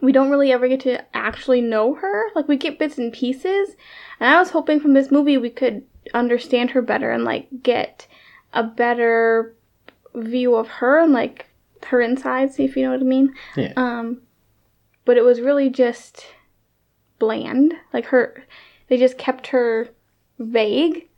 we 0.00 0.12
don't 0.12 0.30
really 0.30 0.52
ever 0.52 0.68
get 0.68 0.80
to 0.80 1.16
actually 1.16 1.60
know 1.60 1.94
her. 1.94 2.24
Like 2.34 2.48
we 2.48 2.56
get 2.56 2.78
bits 2.78 2.98
and 2.98 3.12
pieces. 3.12 3.76
And 4.20 4.28
I 4.28 4.38
was 4.38 4.50
hoping 4.50 4.80
from 4.80 4.94
this 4.94 5.10
movie 5.10 5.38
we 5.38 5.50
could 5.50 5.84
understand 6.12 6.70
her 6.70 6.82
better 6.82 7.10
and 7.10 7.24
like 7.24 7.48
get 7.62 8.06
a 8.52 8.62
better 8.62 9.54
view 10.14 10.54
of 10.54 10.68
her 10.68 11.00
and 11.00 11.12
like 11.12 11.46
her 11.86 12.00
insides, 12.00 12.58
if 12.58 12.76
you 12.76 12.82
know 12.82 12.90
what 12.92 13.00
I 13.00 13.04
mean. 13.04 13.34
Yeah. 13.56 13.72
Um 13.76 14.22
but 15.04 15.16
it 15.16 15.24
was 15.24 15.40
really 15.40 15.70
just 15.70 16.26
bland. 17.18 17.74
Like 17.92 18.06
her 18.06 18.44
they 18.88 18.96
just 18.96 19.18
kept 19.18 19.48
her 19.48 19.88
vague. 20.38 21.08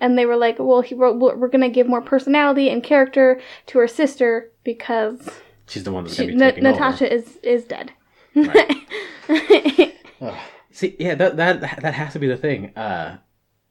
And 0.00 0.16
they 0.16 0.26
were 0.26 0.36
like, 0.36 0.60
"Well, 0.60 0.80
he 0.80 0.94
wrote, 0.94 1.18
we're 1.18 1.48
going 1.48 1.60
to 1.62 1.68
give 1.68 1.88
more 1.88 2.00
personality 2.00 2.70
and 2.70 2.84
character 2.84 3.40
to 3.66 3.78
her 3.80 3.88
sister 3.88 4.52
because 4.62 5.28
she's 5.66 5.82
the 5.82 5.90
one 5.90 6.04
that's 6.04 6.16
gonna 6.16 6.28
be 6.28 6.36
Na- 6.36 6.50
taking 6.50 6.66
over. 6.66 6.78
Natasha 6.78 7.12
is 7.12 7.38
is 7.42 7.64
dead." 7.64 7.90
Ugh. 10.20 10.34
See, 10.70 10.94
yeah, 10.98 11.14
that 11.16 11.36
that 11.36 11.60
that 11.82 11.94
has 11.94 12.12
to 12.12 12.18
be 12.18 12.28
the 12.28 12.36
thing. 12.36 12.76
Uh, 12.76 13.18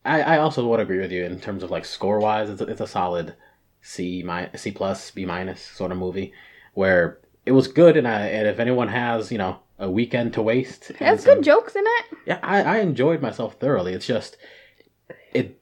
I 0.03 0.21
I 0.21 0.37
also 0.39 0.67
would 0.67 0.79
agree 0.79 0.99
with 0.99 1.11
you 1.11 1.23
in 1.23 1.39
terms 1.39 1.63
of 1.63 1.71
like 1.71 1.85
score 1.85 2.19
wise. 2.19 2.49
It's 2.49 2.61
it's 2.61 2.81
a 2.81 2.87
solid 2.87 3.35
C 3.86 4.24
mi- 4.25 4.50
C 4.56 4.72
plus 4.72 5.12
B 5.12 5.25
minus 5.25 5.62
sort 5.62 5.92
of 5.92 5.98
movie 5.98 6.34
where 6.74 7.20
it 7.46 7.51
was 7.51 7.68
good, 7.68 7.96
and 7.98 8.08
I 8.08 8.22
and 8.27 8.48
if 8.48 8.60
anyone 8.60 8.88
has 8.88 9.32
you 9.32 9.38
know 9.38 9.60
a 9.77 9.89
weekend 9.89 10.34
to 10.34 10.42
waste, 10.42 10.89
and 10.89 10.98
Has 11.00 11.24
some- 11.24 11.36
good 11.36 11.44
jokes 11.44 11.75
in 11.75 11.84
it. 11.86 12.18
Yeah, 12.25 12.39
I 12.42 12.63
I 12.63 12.77
enjoyed 12.80 13.22
myself 13.22 13.56
thoroughly. 13.60 13.94
It's 13.94 14.08
just 14.08 14.38
it. 15.34 15.60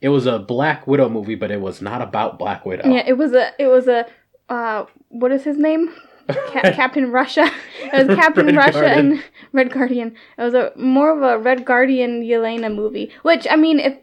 It 0.00 0.08
was 0.10 0.26
a 0.26 0.38
Black 0.38 0.86
Widow 0.86 1.08
movie, 1.08 1.34
but 1.34 1.50
it 1.50 1.60
was 1.60 1.80
not 1.80 2.02
about 2.02 2.38
Black 2.38 2.64
Widow. 2.66 2.88
Yeah, 2.88 3.04
it 3.06 3.16
was 3.18 3.32
a 3.32 3.50
it 3.58 3.66
was 3.68 3.88
a 3.88 4.06
uh 4.48 4.86
what 5.08 5.32
is 5.32 5.44
his 5.44 5.56
name? 5.58 5.92
Ca- 6.28 6.72
Captain 6.74 7.10
Russia. 7.12 7.50
It 7.82 8.06
was 8.08 8.16
Captain 8.16 8.46
Red 8.46 8.56
Russia 8.56 8.80
Guardian. 8.80 9.12
and 9.12 9.24
Red 9.52 9.70
Guardian. 9.72 10.14
It 10.38 10.42
was 10.42 10.54
a 10.54 10.72
more 10.76 11.10
of 11.16 11.22
a 11.22 11.38
Red 11.42 11.64
Guardian 11.64 12.22
Yelena 12.22 12.74
movie. 12.74 13.10
Which 13.22 13.46
I 13.50 13.56
mean, 13.56 13.78
if 13.78 13.96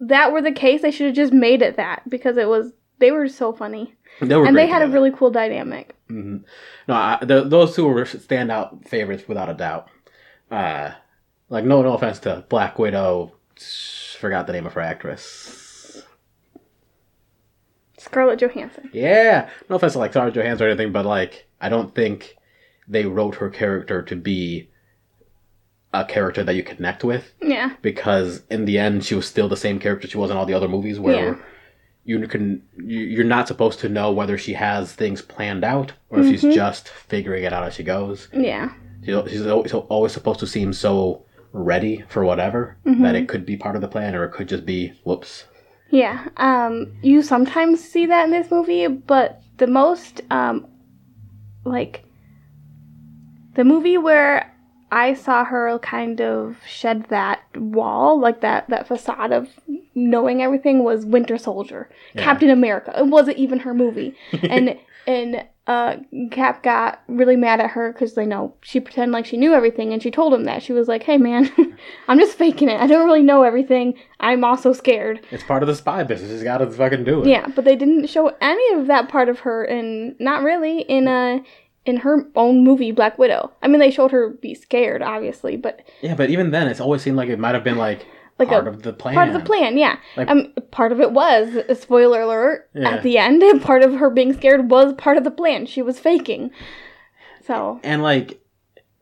that 0.00 0.32
were 0.32 0.42
the 0.42 0.52
case, 0.52 0.82
they 0.82 0.90
should 0.90 1.06
have 1.06 1.14
just 1.16 1.32
made 1.32 1.62
it 1.62 1.76
that 1.76 2.08
because 2.08 2.36
it 2.36 2.48
was 2.48 2.72
they 2.98 3.10
were 3.10 3.28
so 3.28 3.52
funny 3.52 3.94
They 4.20 4.34
were 4.36 4.46
and 4.46 4.56
they 4.56 4.66
had 4.66 4.82
a 4.82 4.88
really 4.88 5.10
cool 5.10 5.30
dynamic. 5.30 5.94
hmm 6.08 6.38
No, 6.88 6.94
I, 6.94 7.18
the, 7.22 7.44
those 7.44 7.74
two 7.74 7.86
were 7.86 8.04
standout 8.04 8.88
favorites 8.88 9.24
without 9.28 9.50
a 9.50 9.54
doubt. 9.54 9.88
Uh, 10.50 10.92
like 11.48 11.64
no, 11.64 11.82
no 11.82 11.94
offense 11.94 12.18
to 12.20 12.44
Black 12.48 12.78
Widow. 12.78 13.32
Forgot 14.18 14.46
the 14.46 14.52
name 14.52 14.66
of 14.66 14.74
her 14.74 14.80
actress. 14.80 16.02
Scarlett 17.98 18.38
Johansson. 18.40 18.90
Yeah, 18.92 19.48
no 19.68 19.76
offense 19.76 19.94
to 19.94 19.98
like 19.98 20.12
Sarah 20.12 20.30
Johansson 20.30 20.66
or 20.66 20.70
anything, 20.70 20.92
but 20.92 21.06
like 21.06 21.46
I 21.60 21.68
don't 21.68 21.94
think 21.94 22.36
they 22.86 23.04
wrote 23.06 23.36
her 23.36 23.50
character 23.50 24.02
to 24.02 24.16
be 24.16 24.68
a 26.00 26.04
character 26.04 26.42
that 26.44 26.54
you 26.54 26.62
connect 26.62 27.04
with 27.04 27.32
Yeah. 27.42 27.70
because 27.82 28.42
in 28.50 28.64
the 28.64 28.78
end 28.78 29.04
she 29.04 29.14
was 29.14 29.26
still 29.26 29.48
the 29.48 29.56
same 29.56 29.78
character 29.78 30.06
she 30.08 30.18
was 30.18 30.30
in 30.30 30.36
all 30.36 30.46
the 30.46 30.54
other 30.54 30.68
movies 30.68 30.98
where 31.00 31.24
Yeah. 31.30 31.34
you 32.04 32.26
can 32.28 32.62
you- 32.76 33.00
you're 33.14 33.24
not 33.36 33.48
supposed 33.48 33.78
to 33.80 33.88
know 33.88 34.12
whether 34.12 34.36
she 34.38 34.52
has 34.54 34.92
things 34.92 35.22
planned 35.22 35.64
out 35.64 35.92
or 36.10 36.20
if 36.20 36.26
Mhm. 36.26 36.30
she's 36.30 36.54
just 36.54 36.88
figuring 36.88 37.44
it 37.44 37.52
out 37.52 37.64
as 37.64 37.74
she 37.74 37.82
goes. 37.82 38.28
Yeah. 38.32 38.70
She's 39.04 39.46
always, 39.46 39.72
always 39.72 40.12
supposed 40.12 40.40
to 40.40 40.46
seem 40.46 40.72
so 40.72 41.22
ready 41.52 42.04
for 42.08 42.24
whatever 42.24 42.76
Mhm. 42.84 43.02
that 43.02 43.14
it 43.14 43.28
could 43.28 43.46
be 43.46 43.56
part 43.56 43.76
of 43.76 43.80
the 43.82 43.88
plan 43.88 44.14
or 44.14 44.24
it 44.24 44.32
could 44.32 44.48
just 44.48 44.66
be 44.66 44.92
whoops. 45.04 45.46
Yeah, 45.90 46.26
um, 46.36 46.92
you 47.02 47.22
sometimes 47.22 47.80
see 47.82 48.06
that 48.06 48.24
in 48.24 48.30
this 48.32 48.50
movie, 48.50 48.88
but 48.88 49.40
the 49.58 49.68
most, 49.68 50.20
um, 50.30 50.66
like, 51.64 52.02
the 53.54 53.64
movie 53.64 53.96
where 53.96 54.52
I 54.90 55.14
saw 55.14 55.44
her 55.44 55.78
kind 55.80 56.20
of 56.20 56.56
shed 56.66 57.06
that 57.08 57.40
wall, 57.56 58.20
like 58.20 58.40
that, 58.40 58.68
that 58.70 58.86
facade 58.86 59.32
of 59.32 59.48
knowing 59.94 60.42
everything 60.42 60.84
was 60.84 61.04
Winter 61.04 61.38
Soldier. 61.38 61.90
Yeah. 62.14 62.24
Captain 62.24 62.50
America. 62.50 62.94
It 62.96 63.06
wasn't 63.06 63.38
even 63.38 63.60
her 63.60 63.74
movie. 63.74 64.14
and, 64.42 64.78
and, 65.06 65.44
uh, 65.66 65.96
Cap 66.30 66.62
got 66.62 67.02
really 67.08 67.34
mad 67.34 67.60
at 67.60 67.70
her 67.70 67.92
because 67.92 68.14
they 68.14 68.24
know 68.24 68.54
she 68.60 68.78
pretended 68.78 69.12
like 69.12 69.26
she 69.26 69.36
knew 69.36 69.52
everything 69.52 69.92
and 69.92 70.00
she 70.00 70.12
told 70.12 70.32
him 70.32 70.44
that. 70.44 70.62
She 70.62 70.72
was 70.72 70.86
like, 70.86 71.02
hey 71.02 71.18
man, 71.18 71.50
I'm 72.08 72.20
just 72.20 72.38
faking 72.38 72.68
it. 72.68 72.80
I 72.80 72.86
don't 72.86 73.04
really 73.04 73.22
know 73.22 73.42
everything. 73.42 73.94
I'm 74.20 74.44
also 74.44 74.72
scared. 74.72 75.26
It's 75.32 75.42
part 75.42 75.64
of 75.64 75.66
the 75.66 75.74
spy 75.74 76.04
business. 76.04 76.30
She's 76.30 76.44
got 76.44 76.58
to 76.58 76.70
fucking 76.70 77.02
do 77.02 77.22
it. 77.22 77.26
Yeah, 77.26 77.48
but 77.48 77.64
they 77.64 77.74
didn't 77.74 78.06
show 78.06 78.28
any 78.40 78.80
of 78.80 78.86
that 78.86 79.08
part 79.08 79.28
of 79.28 79.40
her 79.40 79.64
and 79.64 80.14
not 80.20 80.44
really 80.44 80.82
in 80.82 81.08
uh 81.08 81.40
in 81.86 81.98
her 81.98 82.26
own 82.34 82.64
movie 82.64 82.90
Black 82.92 83.18
Widow. 83.18 83.52
I 83.62 83.68
mean, 83.68 83.80
they 83.80 83.90
showed 83.90 84.10
her 84.10 84.30
be 84.30 84.54
scared, 84.54 85.02
obviously, 85.02 85.56
but 85.56 85.80
Yeah, 86.02 86.14
but 86.14 86.30
even 86.30 86.50
then, 86.50 86.68
it's 86.68 86.80
always 86.80 87.02
seemed 87.02 87.16
like 87.16 87.28
it 87.28 87.38
might 87.38 87.54
have 87.54 87.64
been 87.64 87.78
like, 87.78 88.04
Like 88.38 88.48
part 88.48 88.66
a- 88.66 88.70
of 88.70 88.82
the 88.82 88.92
plan. 88.92 89.14
part 89.14 89.28
of 89.28 89.34
the 89.34 89.40
plan, 89.40 89.78
yeah. 89.78 89.96
Like- 90.16 90.28
um, 90.28 90.52
part 90.70 90.92
of 90.92 91.00
it 91.00 91.12
was 91.12 91.54
a 91.68 91.74
spoiler 91.74 92.20
alert 92.22 92.68
Yeah. 92.74 92.90
at 92.90 93.02
the 93.02 93.16
end. 93.18 93.42
Part 93.62 93.82
of 93.82 93.94
her 93.94 94.10
being 94.10 94.32
scared 94.34 94.70
was 94.70 94.92
part 94.94 95.16
of 95.16 95.24
the 95.24 95.30
plan. 95.30 95.64
She 95.66 95.80
was 95.82 95.98
faking. 95.98 96.50
So 97.46 97.80
And 97.84 98.02
like, 98.02 98.40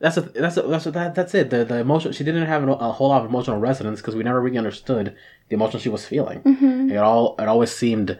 that's 0.00 0.16
a, 0.16 0.20
that's 0.22 0.56
a, 0.56 0.62
that's 0.62 0.86
a, 0.86 0.90
that, 0.90 1.14
that's 1.14 1.34
it. 1.34 1.50
The 1.50 1.64
the 1.64 1.78
emotion 1.78 2.12
she 2.12 2.24
didn't 2.24 2.46
have 2.46 2.68
a 2.68 2.92
whole 2.92 3.08
lot 3.08 3.22
of 3.22 3.28
emotional 3.28 3.58
resonance 3.58 4.00
because 4.00 4.14
we 4.14 4.22
never 4.22 4.40
really 4.40 4.58
understood 4.58 5.16
the 5.48 5.54
emotion 5.54 5.80
she 5.80 5.88
was 5.88 6.04
feeling. 6.04 6.40
mhm. 6.42 6.90
It 6.90 6.96
all 6.98 7.36
it 7.38 7.48
always 7.48 7.70
seemed 7.70 8.18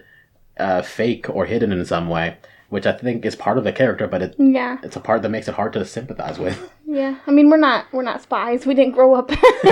uh, 0.59 0.83
fake 0.83 1.29
or 1.29 1.47
hidden 1.47 1.73
in 1.73 1.85
some 1.85 2.09
way, 2.09 2.37
which 2.69 2.87
I 2.87 2.93
think 2.93 3.25
is 3.25 3.37
part 3.37 3.59
of 3.59 3.65
the 3.65 3.73
character, 3.73 4.07
but 4.07 4.23
it, 4.23 4.35
yeah, 4.39 4.79
it's 4.83 4.97
a 4.97 5.01
part 5.01 5.23
that 5.23 5.31
makes 5.31 5.49
it 5.49 5.55
hard 5.55 5.73
to 5.75 5.85
sympathize 5.85 6.39
with. 6.39 6.71
yeah. 6.87 7.19
I 7.27 7.31
mean, 7.31 7.51
we're 7.51 7.57
not 7.57 7.87
we're 7.93 8.03
not 8.03 8.23
spies. 8.23 8.67
We 8.67 8.75
didn't 8.75 8.95
grow 8.95 9.15
up. 9.15 9.31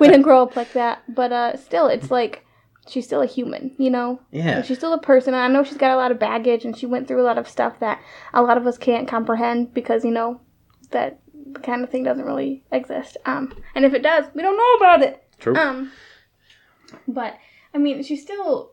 we 0.00 0.08
didn't 0.08 0.22
grow 0.22 0.42
up 0.42 0.56
like 0.56 0.72
that. 0.72 1.02
But 1.08 1.32
uh, 1.32 1.56
still, 1.56 1.88
it's 1.88 2.10
like 2.10 2.44
she's 2.88 3.04
still 3.04 3.22
a 3.22 3.26
human, 3.26 3.72
you 3.78 3.90
know? 3.90 4.20
Yeah. 4.30 4.62
She's 4.62 4.78
still 4.78 4.92
a 4.92 5.00
person. 5.00 5.34
And 5.34 5.42
I 5.42 5.48
know 5.48 5.64
she's 5.64 5.76
got 5.76 5.94
a 5.94 5.96
lot 5.96 6.10
of 6.10 6.18
baggage 6.18 6.64
and 6.64 6.76
she 6.76 6.86
went 6.86 7.08
through 7.08 7.22
a 7.22 7.24
lot 7.24 7.38
of 7.38 7.48
stuff 7.48 7.78
that 7.80 8.00
a 8.34 8.42
lot 8.42 8.56
of 8.56 8.66
us 8.66 8.78
can't 8.78 9.08
comprehend 9.08 9.72
because, 9.74 10.04
you 10.04 10.10
know, 10.10 10.40
that 10.90 11.20
kind 11.62 11.82
of 11.82 11.90
thing 11.90 12.02
doesn't 12.02 12.24
really 12.24 12.62
exist. 12.72 13.16
Um, 13.24 13.54
and 13.74 13.84
if 13.84 13.94
it 13.94 14.02
does, 14.02 14.26
we 14.34 14.42
don't 14.42 14.56
know 14.56 14.86
about 14.86 15.02
it. 15.02 15.22
True. 15.38 15.56
Um, 15.56 15.92
but 17.08 17.38
I 17.74 17.78
mean, 17.78 18.02
she's 18.02 18.22
still 18.22 18.72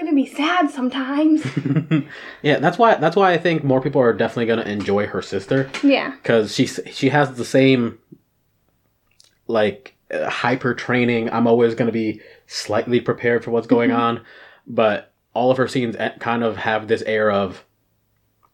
gonna 0.00 0.14
be 0.14 0.26
sad 0.26 0.70
sometimes. 0.70 1.44
yeah, 2.42 2.58
that's 2.58 2.78
why 2.78 2.96
that's 2.96 3.14
why 3.16 3.32
I 3.32 3.38
think 3.38 3.62
more 3.64 3.80
people 3.80 4.00
are 4.00 4.12
definitely 4.12 4.46
gonna 4.46 4.62
enjoy 4.62 5.06
her 5.06 5.22
sister 5.22 5.70
yeah, 5.82 6.10
because 6.22 6.54
she 6.54 6.66
she 6.66 7.10
has 7.10 7.34
the 7.36 7.44
same 7.44 7.98
like 9.46 9.96
uh, 10.12 10.28
hyper 10.28 10.74
training. 10.74 11.30
I'm 11.30 11.46
always 11.46 11.74
gonna 11.74 11.92
be 11.92 12.20
slightly 12.46 13.00
prepared 13.00 13.44
for 13.44 13.50
what's 13.50 13.66
going 13.66 13.90
Mm-hmm. 13.90 14.00
on, 14.00 14.24
but 14.66 15.12
all 15.34 15.50
of 15.50 15.56
her 15.58 15.68
scenes 15.68 15.96
kind 16.18 16.42
of 16.42 16.56
have 16.56 16.88
this 16.88 17.02
air 17.02 17.30
of, 17.30 17.64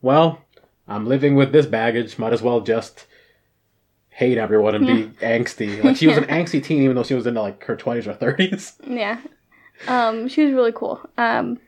well, 0.03 0.43
I'm 0.87 1.07
living 1.07 1.35
with 1.35 1.53
this 1.53 1.67
baggage. 1.67 2.19
Might 2.19 2.33
as 2.35 2.43
well 2.43 2.61
just 2.61 3.07
hate 4.11 4.39
everyone 4.39 4.75
and 4.75 4.87
be 4.87 5.05
angsty. 5.27 5.83
Like 5.83 5.97
she 5.97 6.07
was 6.07 6.17
an 6.19 6.25
angsty 6.25 6.63
teen, 6.63 6.83
even 6.83 6.97
though 6.97 7.03
she 7.03 7.15
was 7.15 7.27
in 7.27 7.35
like 7.35 7.65
her 7.65 7.77
20s 7.77 8.07
or 8.07 8.15
30s. 8.15 8.75
yeah. 8.87 9.21
Um, 9.89 10.29
she 10.29 10.45
was 10.45 10.55
really 10.55 10.73
cool. 10.73 11.01
Um, 11.19 11.59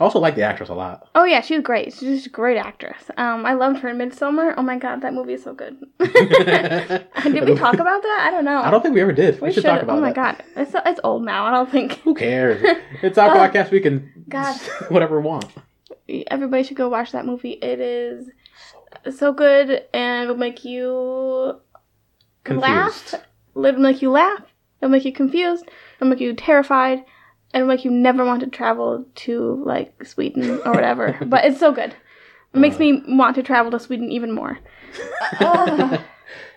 I 0.00 0.04
also 0.04 0.20
like 0.20 0.36
the 0.36 0.42
actress 0.42 0.68
a 0.68 0.74
lot. 0.74 1.08
oh 1.16 1.24
yeah, 1.24 1.40
she 1.40 1.54
was 1.56 1.64
great. 1.64 1.92
She's 1.92 2.00
just 2.02 2.26
a 2.28 2.30
great 2.30 2.56
actress. 2.56 3.02
Um, 3.16 3.44
I 3.44 3.54
loved 3.54 3.80
her 3.80 3.88
in 3.88 3.98
Midsummer. 3.98 4.54
Oh 4.56 4.62
my 4.62 4.76
god, 4.78 5.00
that 5.02 5.12
movie 5.12 5.32
is 5.32 5.42
so 5.42 5.54
good. 5.54 5.76
Did 5.98 7.48
we 7.48 7.54
talk 7.56 7.74
about 7.74 8.02
that? 8.02 8.24
I 8.26 8.30
don't 8.30 8.44
know. 8.44 8.58
I 8.62 8.70
don't 8.70 8.80
think 8.80 8.94
we 8.94 9.00
ever 9.00 9.12
did. 9.12 9.40
We, 9.40 9.48
We 9.48 9.52
should 9.54 9.64
talk 9.64 9.82
about 9.82 9.98
Oh 9.98 10.00
my 10.00 10.12
that. 10.12 10.38
god, 10.38 10.44
it's 10.56 10.72
it's 10.86 11.00
old 11.02 11.24
now. 11.24 11.46
I 11.46 11.50
don't 11.50 11.68
think 11.70 11.94
Who 12.04 12.14
cares? 12.14 12.62
It's 13.02 13.18
our 13.18 13.34
Oh, 13.34 13.38
podcast. 13.40 13.72
We 13.72 13.80
can 13.80 14.24
God. 14.28 14.56
whatever 14.88 15.20
we 15.20 15.26
want. 15.26 15.46
everybody 16.28 16.62
should 16.62 16.76
go 16.76 16.88
watch 16.88 17.10
that 17.12 17.26
movie. 17.26 17.52
It 17.52 17.80
is 17.80 18.28
so 19.16 19.32
good 19.32 19.82
and 19.92 20.24
it'll 20.24 20.36
make 20.36 20.64
you 20.64 21.60
Confused. 22.44 22.62
laugh. 22.62 23.14
It'll 23.56 23.80
make 23.80 24.00
you 24.00 24.10
laugh. 24.12 24.42
It'll 24.80 24.90
make 24.92 25.04
you 25.04 25.12
confused. 25.12 25.64
It'll 25.98 26.08
make 26.08 26.20
you 26.20 26.34
terrified. 26.34 27.04
It'll 27.54 27.66
make 27.66 27.84
you 27.84 27.90
never 27.90 28.24
want 28.24 28.40
to 28.40 28.46
travel 28.48 29.04
to 29.16 29.62
like 29.64 30.04
Sweden 30.04 30.60
or 30.64 30.72
whatever. 30.72 31.18
but 31.26 31.44
it's 31.44 31.58
so 31.58 31.72
good. 31.72 31.94
It 32.54 32.58
makes 32.58 32.78
me 32.78 33.02
want 33.06 33.34
to 33.36 33.42
travel 33.42 33.70
to 33.72 33.78
Sweden 33.80 34.10
even 34.10 34.32
more. 34.32 34.58
Ugh. 35.40 36.00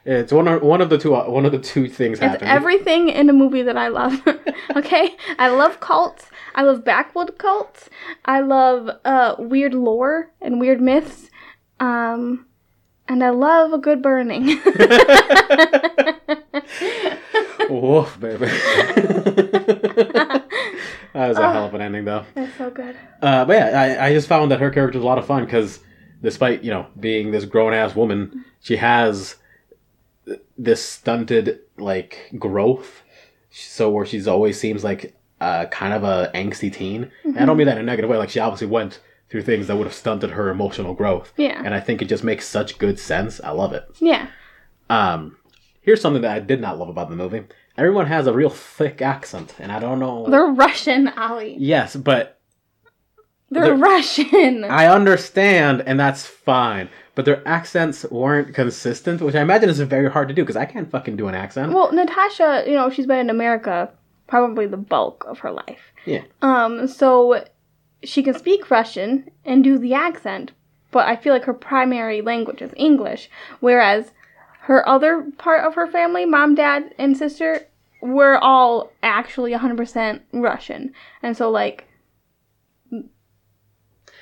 It's 0.03 0.33
one 0.33 0.47
of 0.47 0.63
one 0.63 0.81
of 0.81 0.89
the 0.89 0.97
two 0.97 1.11
one 1.13 1.45
of 1.45 1.51
the 1.51 1.59
two 1.59 1.87
things 1.87 2.13
It's 2.17 2.21
happening. 2.21 2.49
everything 2.49 3.09
in 3.09 3.29
a 3.29 3.33
movie 3.33 3.61
that 3.61 3.77
I 3.77 3.89
love. 3.89 4.19
okay? 4.75 5.15
I 5.37 5.49
love 5.49 5.79
cults. 5.79 6.25
I 6.55 6.63
love 6.63 6.83
backwood 6.83 7.37
cults. 7.37 7.87
I 8.25 8.39
love 8.39 8.89
uh, 9.05 9.35
weird 9.37 9.75
lore 9.75 10.31
and 10.41 10.59
weird 10.59 10.81
myths. 10.81 11.29
Um, 11.79 12.47
and 13.07 13.23
I 13.23 13.29
love 13.29 13.73
a 13.73 13.77
good 13.77 14.01
burning. 14.01 14.59
Woof, 17.71 18.19
baby. 18.19 18.45
that 18.47 20.43
was 21.13 21.37
a 21.37 21.51
hell 21.51 21.65
of 21.65 21.73
an 21.73 21.81
ending, 21.81 22.05
though. 22.05 22.25
It's 22.35 22.57
so 22.57 22.69
good. 22.69 22.95
Uh, 23.21 23.45
but 23.45 23.53
yeah, 23.53 23.81
I, 23.81 24.07
I 24.07 24.13
just 24.13 24.27
found 24.27 24.51
that 24.51 24.59
her 24.59 24.69
character 24.71 24.97
was 24.99 25.03
a 25.03 25.07
lot 25.07 25.17
of 25.17 25.25
fun 25.25 25.45
because, 25.45 25.79
despite 26.21 26.63
you 26.63 26.71
know 26.71 26.87
being 26.99 27.31
this 27.31 27.45
grown 27.45 27.73
ass 27.73 27.95
woman, 27.95 28.45
she 28.61 28.75
has 28.77 29.35
this 30.57 30.83
stunted 30.83 31.59
like 31.77 32.31
growth. 32.37 33.03
So 33.51 33.89
where 33.89 34.05
she's 34.05 34.27
always 34.27 34.59
seems 34.59 34.83
like 34.83 35.15
uh, 35.39 35.65
kind 35.65 35.93
of 35.93 36.03
a 36.03 36.31
angsty 36.33 36.71
teen. 36.71 37.11
And 37.23 37.39
I 37.39 37.45
don't 37.45 37.57
mean 37.57 37.67
that 37.67 37.77
in 37.77 37.83
a 37.83 37.85
negative 37.85 38.09
way. 38.09 38.17
Like 38.17 38.29
she 38.29 38.39
obviously 38.39 38.67
went 38.67 38.99
through 39.29 39.41
things 39.41 39.67
that 39.67 39.77
would 39.77 39.87
have 39.87 39.93
stunted 39.93 40.31
her 40.31 40.49
emotional 40.49 40.93
growth. 40.93 41.33
Yeah. 41.37 41.61
And 41.63 41.73
I 41.73 41.79
think 41.79 42.01
it 42.01 42.05
just 42.05 42.23
makes 42.23 42.47
such 42.47 42.77
good 42.77 42.99
sense. 42.99 43.41
I 43.41 43.51
love 43.51 43.73
it. 43.73 43.83
Yeah. 43.99 44.27
Um, 44.89 45.37
here's 45.81 46.01
something 46.01 46.21
that 46.21 46.35
I 46.35 46.39
did 46.39 46.61
not 46.61 46.77
love 46.77 46.89
about 46.89 47.09
the 47.09 47.15
movie. 47.15 47.43
Everyone 47.77 48.05
has 48.07 48.27
a 48.27 48.33
real 48.33 48.49
thick 48.49 49.01
accent, 49.01 49.55
and 49.59 49.71
I 49.71 49.79
don't 49.79 49.99
know. 49.99 50.25
They're 50.29 50.45
Russian, 50.47 51.07
Ollie. 51.09 51.55
yes, 51.57 51.95
but 51.95 52.39
They're, 53.49 53.63
They're- 53.65 53.75
Russian. 53.75 54.63
I 54.69 54.87
understand, 54.87 55.81
and 55.85 55.99
that's 55.99 56.25
fine. 56.25 56.89
But 57.15 57.25
their 57.25 57.45
accents 57.47 58.05
weren't 58.09 58.53
consistent, 58.53 59.21
which 59.21 59.35
I 59.35 59.41
imagine 59.41 59.69
is 59.69 59.79
very 59.81 60.09
hard 60.09 60.27
to 60.29 60.33
do 60.33 60.43
because 60.43 60.55
I 60.55 60.65
can't 60.65 60.89
fucking 60.89 61.17
do 61.17 61.27
an 61.27 61.35
accent. 61.35 61.73
well, 61.73 61.91
Natasha, 61.91 62.63
you 62.65 62.73
know, 62.73 62.89
she's 62.89 63.05
been 63.05 63.19
in 63.19 63.29
America 63.29 63.89
probably 64.27 64.65
the 64.65 64.77
bulk 64.77 65.25
of 65.27 65.39
her 65.39 65.51
life. 65.51 65.91
Yeah. 66.05 66.21
Um, 66.41 66.87
so 66.87 67.43
she 68.03 68.23
can 68.23 68.33
speak 68.33 68.71
Russian 68.71 69.29
and 69.43 69.61
do 69.63 69.77
the 69.77 69.93
accent, 69.93 70.53
but 70.91 71.05
I 71.05 71.17
feel 71.17 71.33
like 71.33 71.43
her 71.43 71.53
primary 71.53 72.21
language 72.21 72.61
is 72.61 72.71
English, 72.77 73.29
whereas 73.59 74.11
her 74.65 74.87
other 74.87 75.23
part 75.37 75.65
of 75.65 75.73
her 75.75 75.87
family, 75.87 76.25
mom, 76.25 76.53
dad, 76.53 76.93
and 76.99 77.17
sister, 77.17 77.67
were 78.01 78.37
all 78.37 78.91
actually 79.01 79.53
100% 79.53 80.21
Russian. 80.33 80.93
And 81.23 81.35
so, 81.35 81.49
like, 81.49 81.87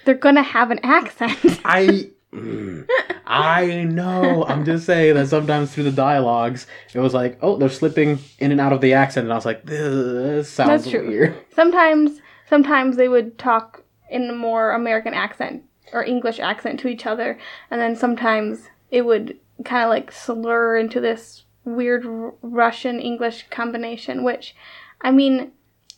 they're 0.06 0.16
gonna 0.16 0.44
have 0.44 0.72
an 0.72 0.80
accent. 0.84 1.38
I. 1.66 2.10
Mm, 2.34 2.88
I 3.26 3.84
know. 3.86 4.46
I'm 4.46 4.64
just 4.64 4.86
saying 4.86 5.16
that 5.16 5.28
sometimes 5.28 5.74
through 5.74 5.86
the 5.86 5.92
dialogues, 5.92 6.68
it 6.94 7.00
was 7.00 7.14
like, 7.14 7.40
oh, 7.42 7.58
they're 7.58 7.70
slipping 7.70 8.20
in 8.38 8.52
and 8.52 8.62
out 8.62 8.72
of 8.72 8.82
the 8.82 8.94
accent, 8.94 9.26
and 9.26 9.34
I 9.34 9.36
was 9.36 9.46
like, 9.46 9.66
this 9.66 10.48
sounds 10.48 10.84
That's 10.84 10.92
true. 10.92 11.08
weird. 11.08 11.36
sometimes, 11.54 12.22
sometimes 12.48 12.98
they 12.98 13.08
would 13.08 13.40
talk 13.40 13.84
in 14.12 14.30
a 14.30 14.34
more 14.34 14.72
American 14.72 15.16
accent 15.16 15.64
or 15.92 16.04
English 16.04 16.40
accent 16.40 16.80
to 16.82 16.88
each 16.88 17.08
other, 17.08 17.40
and 17.72 17.82
then 17.82 17.96
sometimes 17.96 18.70
it 18.92 19.08
would 19.08 19.38
kind 19.66 19.84
of 19.84 19.90
like 19.90 20.12
slur 20.12 20.78
into 20.78 21.00
this 21.00 21.44
weird 21.66 22.06
R- 22.06 22.34
Russian 22.42 23.00
English 23.00 23.46
combination. 23.50 24.24
Which, 24.24 24.56
I 25.02 25.12
mean, 25.12 25.52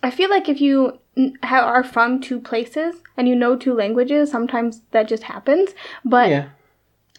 I 0.03 0.11
feel 0.11 0.29
like 0.29 0.49
if 0.49 0.59
you 0.61 0.99
ha- 1.43 1.65
are 1.65 1.83
from 1.83 2.19
two 2.21 2.39
places 2.39 2.95
and 3.17 3.27
you 3.27 3.35
know 3.35 3.55
two 3.55 3.73
languages, 3.73 4.31
sometimes 4.31 4.81
that 4.91 5.07
just 5.07 5.23
happens. 5.23 5.71
But 6.03 6.29
Yeah. 6.29 6.49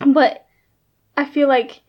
but 0.07 0.47
I 1.17 1.25
feel 1.25 1.49
like 1.49 1.83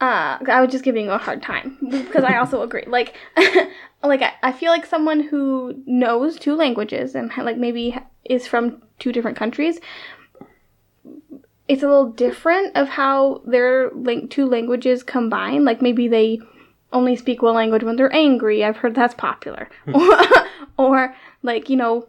uh, 0.00 0.36
I 0.46 0.60
was 0.60 0.70
just 0.70 0.84
giving 0.84 1.06
you 1.06 1.10
a 1.12 1.18
hard 1.18 1.42
time 1.42 1.78
because 1.80 2.22
I 2.24 2.36
also 2.36 2.60
agree. 2.66 2.84
Like, 2.86 3.14
like 4.04 4.20
I, 4.22 4.32
I 4.42 4.52
feel 4.52 4.70
like 4.70 4.84
someone 4.84 5.20
who 5.20 5.82
knows 5.86 6.38
two 6.38 6.54
languages 6.54 7.14
and 7.14 7.32
like 7.38 7.56
maybe 7.56 7.96
is 8.24 8.46
from 8.46 8.82
two 8.98 9.12
different 9.12 9.36
countries. 9.38 9.78
It's 11.68 11.82
a 11.82 11.88
little 11.88 12.10
different 12.10 12.76
of 12.76 12.88
how 12.88 13.42
their 13.44 13.90
like 13.90 14.30
two 14.30 14.46
languages 14.46 15.02
combine. 15.02 15.64
Like 15.64 15.82
maybe 15.82 16.06
they 16.08 16.40
only 16.92 17.16
speak 17.16 17.42
one 17.42 17.54
language 17.56 17.82
when 17.82 17.96
they're 17.96 18.14
angry. 18.14 18.64
I've 18.64 18.76
heard 18.78 18.94
that's 18.94 19.14
popular. 19.14 19.68
or 20.78 21.14
like 21.42 21.68
you 21.68 21.76
know 21.76 22.06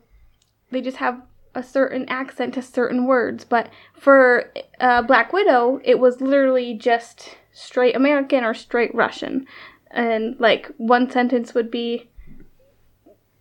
they 0.71 0.81
just 0.81 0.97
have 0.97 1.21
a 1.55 1.63
certain 1.63 2.07
accent 2.07 2.53
to 2.53 2.61
certain 2.61 3.05
words. 3.07 3.43
But 3.45 3.69
for 3.93 4.51
uh, 4.79 5.01
Black 5.01 5.33
Widow, 5.33 5.81
it 5.83 5.97
was 5.97 6.21
literally 6.21 6.75
just 6.75 7.37
straight 7.51 7.95
American 7.95 8.43
or 8.43 8.53
straight 8.53 8.93
Russian. 8.93 9.47
And 9.89 10.39
like 10.39 10.67
one 10.77 11.09
sentence 11.09 11.55
would 11.55 11.71
be 11.71 12.09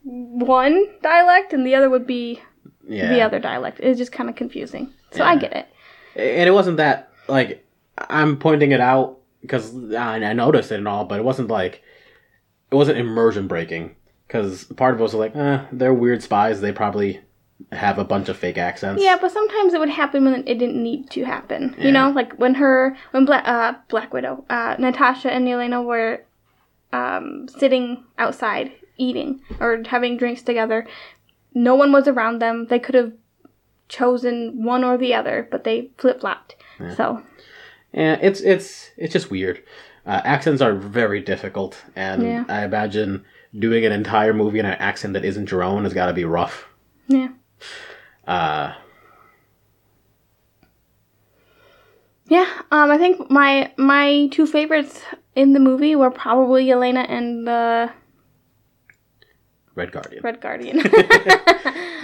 one 0.03 0.87
dialect 1.03 1.53
and 1.53 1.67
the 1.67 1.75
other 1.75 1.91
would 1.91 2.07
be 2.07 2.41
Yeah. 2.89 3.09
the 3.13 3.21
other 3.21 3.39
dialect. 3.39 3.81
It's 3.81 3.99
just 3.99 4.13
kind 4.13 4.31
of 4.31 4.37
confusing. 4.37 4.93
So 5.13 5.25
I 5.25 5.37
get 5.37 5.55
it. 5.55 5.67
And 6.17 6.49
it 6.49 6.53
wasn't 6.53 6.79
that 6.79 7.13
like 7.29 7.65
I'm 7.97 8.39
pointing 8.39 8.73
it 8.73 8.81
out 8.81 9.19
because 9.43 9.95
I, 9.95 10.17
I 10.17 10.33
noticed 10.33 10.73
it 10.73 10.77
and 10.79 10.89
all, 10.89 11.05
but 11.05 11.19
it 11.19 11.25
wasn't 11.25 11.49
like 11.49 11.83
it 12.71 12.75
wasn't 12.75 12.99
immersion 12.99 13.47
breaking 13.47 13.95
because 14.27 14.65
part 14.65 14.95
of 14.95 15.01
us 15.01 15.13
was 15.13 15.15
like, 15.15 15.37
eh, 15.37 15.65
they're 15.73 15.95
weird 15.95 16.23
spies. 16.23 16.61
They 16.61 16.73
probably 16.73 17.21
have 17.73 17.99
a 17.99 18.05
bunch 18.05 18.29
of 18.29 18.37
fake 18.37 18.59
accents. 18.59 19.03
Yeah, 19.03 19.17
but 19.21 19.33
sometimes 19.33 19.73
it 19.73 19.81
would 19.81 19.89
happen 19.89 20.25
when 20.25 20.35
it 20.47 20.59
didn't 20.59 20.83
need 20.83 21.11
to 21.11 21.25
happen. 21.25 21.75
Yeah. 21.79 21.85
You 21.87 21.93
know, 21.93 22.11
like 22.11 22.35
when 22.35 22.55
her 22.55 22.97
when 23.13 23.25
Black 23.25 23.47
uh, 23.47 23.75
Black 23.89 24.13
Widow, 24.13 24.45
uh, 24.51 24.77
Natasha 24.79 25.31
and 25.33 25.49
Elena 25.49 25.83
were 25.83 26.23
um, 26.93 27.49
sitting 27.49 28.05
outside 28.19 28.73
eating 28.99 29.41
or 29.61 29.83
having 29.87 30.17
drinks 30.17 30.43
together. 30.43 30.87
No 31.55 31.75
one 31.75 31.93
was 31.93 32.07
around 32.07 32.41
them. 32.41 32.67
They 32.69 32.79
could 32.79 32.95
have 32.95 33.13
chosen 33.89 34.65
one 34.65 34.85
or 34.85 34.97
the 34.99 35.15
other, 35.15 35.47
but 35.51 35.65
they 35.65 35.91
flip 35.99 36.21
flopped. 36.21 36.57
So 36.97 37.23
Yeah, 37.93 38.19
it's 38.21 38.41
it's 38.41 38.91
it's 38.97 39.13
just 39.13 39.31
weird. 39.31 39.63
Uh, 40.05 40.21
accents 40.25 40.63
are 40.63 40.75
very 40.75 41.21
difficult, 41.21 41.83
and 41.97 42.23
Yeah. 42.23 42.45
I 42.49 42.65
imagine 42.65 43.25
doing 43.59 43.85
an 43.85 43.93
entire 43.93 44.33
movie 44.35 44.59
in 44.59 44.67
an 44.67 44.75
accent 44.79 45.15
that 45.15 45.25
isn't 45.25 45.51
your 45.51 45.63
own 45.63 45.85
has 45.85 45.95
got 45.95 46.07
to 46.07 46.13
be 46.13 46.25
rough. 46.25 46.69
yeah, 47.09 47.29
Uh, 48.27 48.75
Yeah, 52.29 52.47
um, 52.73 52.91
I 52.91 52.99
think 52.99 53.31
my 53.31 53.73
my 53.77 54.29
two 54.33 54.47
favorites 54.47 55.01
in 55.35 55.53
the 55.53 55.61
movie 55.61 55.95
were 55.95 56.11
probably 56.11 56.71
Elena 56.71 57.01
and 57.09 57.47
the 57.47 57.91
Red 59.77 59.93
Guardian. 59.93 60.23
Red 60.25 60.41
Guardian. 60.41 60.81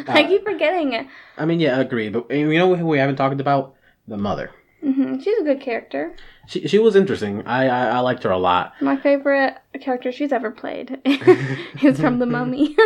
I 0.07 0.25
keep 0.29 0.45
forgetting 0.45 0.93
it. 0.93 1.07
I 1.37 1.47
mean, 1.47 1.59
yeah, 1.59 1.81
agreed. 1.81 2.13
But 2.13 2.31
you 2.31 2.59
know 2.59 2.77
who 2.77 2.87
we 2.87 2.99
haven't 2.99 3.17
talked 3.17 3.41
about? 3.41 3.75
The 4.07 4.17
mother. 4.17 4.51
Mm-hmm. 4.85 5.21
She's 5.21 5.39
a 5.39 5.45
good 5.45 5.61
character. 5.61 6.15
She 6.49 6.67
she 6.67 6.79
was 6.79 6.97
interesting. 6.97 7.47
I 7.47 7.69
I, 7.69 7.87
I 7.87 7.99
liked 8.01 8.25
her 8.25 8.31
a 8.31 8.37
lot. 8.39 8.75
My 8.81 8.97
favorite 8.97 9.57
character 9.81 10.11
she's 10.11 10.33
ever 10.33 10.51
played 10.51 11.01
is 11.83 12.01
from 12.01 12.19
The 12.19 12.27
Mummy. 12.27 12.77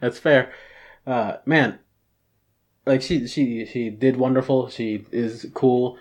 That's 0.00 0.18
fair. 0.18 0.52
Uh, 1.06 1.36
man, 1.46 1.78
like 2.86 3.02
she 3.02 3.28
she 3.28 3.64
she 3.66 3.88
did 3.88 4.16
wonderful. 4.16 4.68
She 4.68 5.06
is 5.12 5.46
cool. 5.54 5.96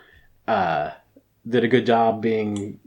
Uh, 0.48 0.92
did 1.48 1.64
a 1.64 1.68
good 1.68 1.86
job 1.86 2.22
being 2.22 2.80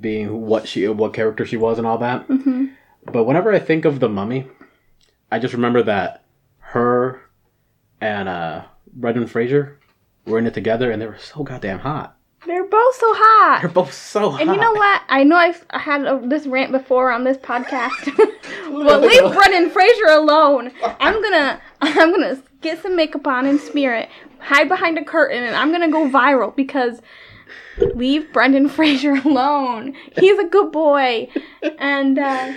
being 0.00 0.42
what 0.42 0.68
she 0.68 0.86
what 0.88 1.14
character 1.14 1.44
she 1.44 1.56
was 1.56 1.78
and 1.78 1.86
all 1.86 1.98
that. 1.98 2.26
hmm 2.26 2.66
But 3.12 3.24
whenever 3.24 3.52
I 3.52 3.58
think 3.58 3.84
of 3.84 4.00
the 4.00 4.08
mummy, 4.08 4.46
I 5.30 5.38
just 5.38 5.54
remember 5.54 5.82
that 5.84 6.24
her 6.58 7.20
and 8.00 8.28
uh, 8.28 8.64
Brendan 8.92 9.26
Fraser 9.26 9.78
were 10.26 10.38
in 10.38 10.46
it 10.46 10.54
together, 10.54 10.90
and 10.90 11.00
they 11.00 11.06
were 11.06 11.18
so 11.18 11.42
goddamn 11.42 11.80
hot. 11.80 12.16
They're 12.46 12.66
both 12.66 12.96
so 12.96 13.06
hot. 13.14 13.58
They're 13.60 13.70
both 13.70 13.92
so 13.92 14.30
hot. 14.30 14.40
And 14.40 14.50
you 14.50 14.56
know 14.56 14.72
what? 14.72 15.02
I 15.08 15.22
know 15.22 15.36
I've 15.36 15.64
had 15.70 16.04
a, 16.04 16.20
this 16.24 16.46
rant 16.46 16.72
before 16.72 17.12
on 17.12 17.22
this 17.24 17.36
podcast, 17.36 18.16
but 18.16 19.00
leave 19.00 19.32
Brendan 19.32 19.70
Fraser 19.70 20.06
alone. 20.06 20.72
I'm 20.82 21.22
gonna 21.22 21.60
I'm 21.80 22.10
gonna 22.10 22.42
get 22.60 22.82
some 22.82 22.96
makeup 22.96 23.26
on 23.26 23.46
and 23.46 23.60
smear 23.60 23.94
it, 23.94 24.08
hide 24.40 24.68
behind 24.68 24.98
a 24.98 25.04
curtain, 25.04 25.44
and 25.44 25.54
I'm 25.54 25.70
gonna 25.70 25.90
go 25.90 26.08
viral 26.08 26.54
because 26.54 27.00
leave 27.94 28.32
Brendan 28.32 28.68
Fraser 28.68 29.14
alone. 29.24 29.94
He's 30.18 30.38
a 30.38 30.44
good 30.44 30.72
boy, 30.72 31.28
and 31.78 32.18
uh, 32.18 32.52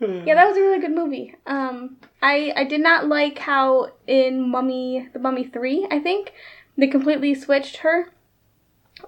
yeah, 0.00 0.34
that 0.34 0.46
was 0.46 0.56
a 0.56 0.60
really 0.60 0.80
good 0.80 0.92
movie. 0.94 1.34
Um, 1.46 1.96
I 2.20 2.52
I 2.54 2.64
did 2.64 2.80
not 2.80 3.08
like 3.08 3.38
how 3.38 3.92
in 4.06 4.48
Mummy 4.50 5.08
the 5.12 5.18
Mummy 5.18 5.44
three 5.44 5.86
I 5.90 5.98
think 5.98 6.32
they 6.76 6.86
completely 6.86 7.34
switched 7.34 7.78
her. 7.78 8.12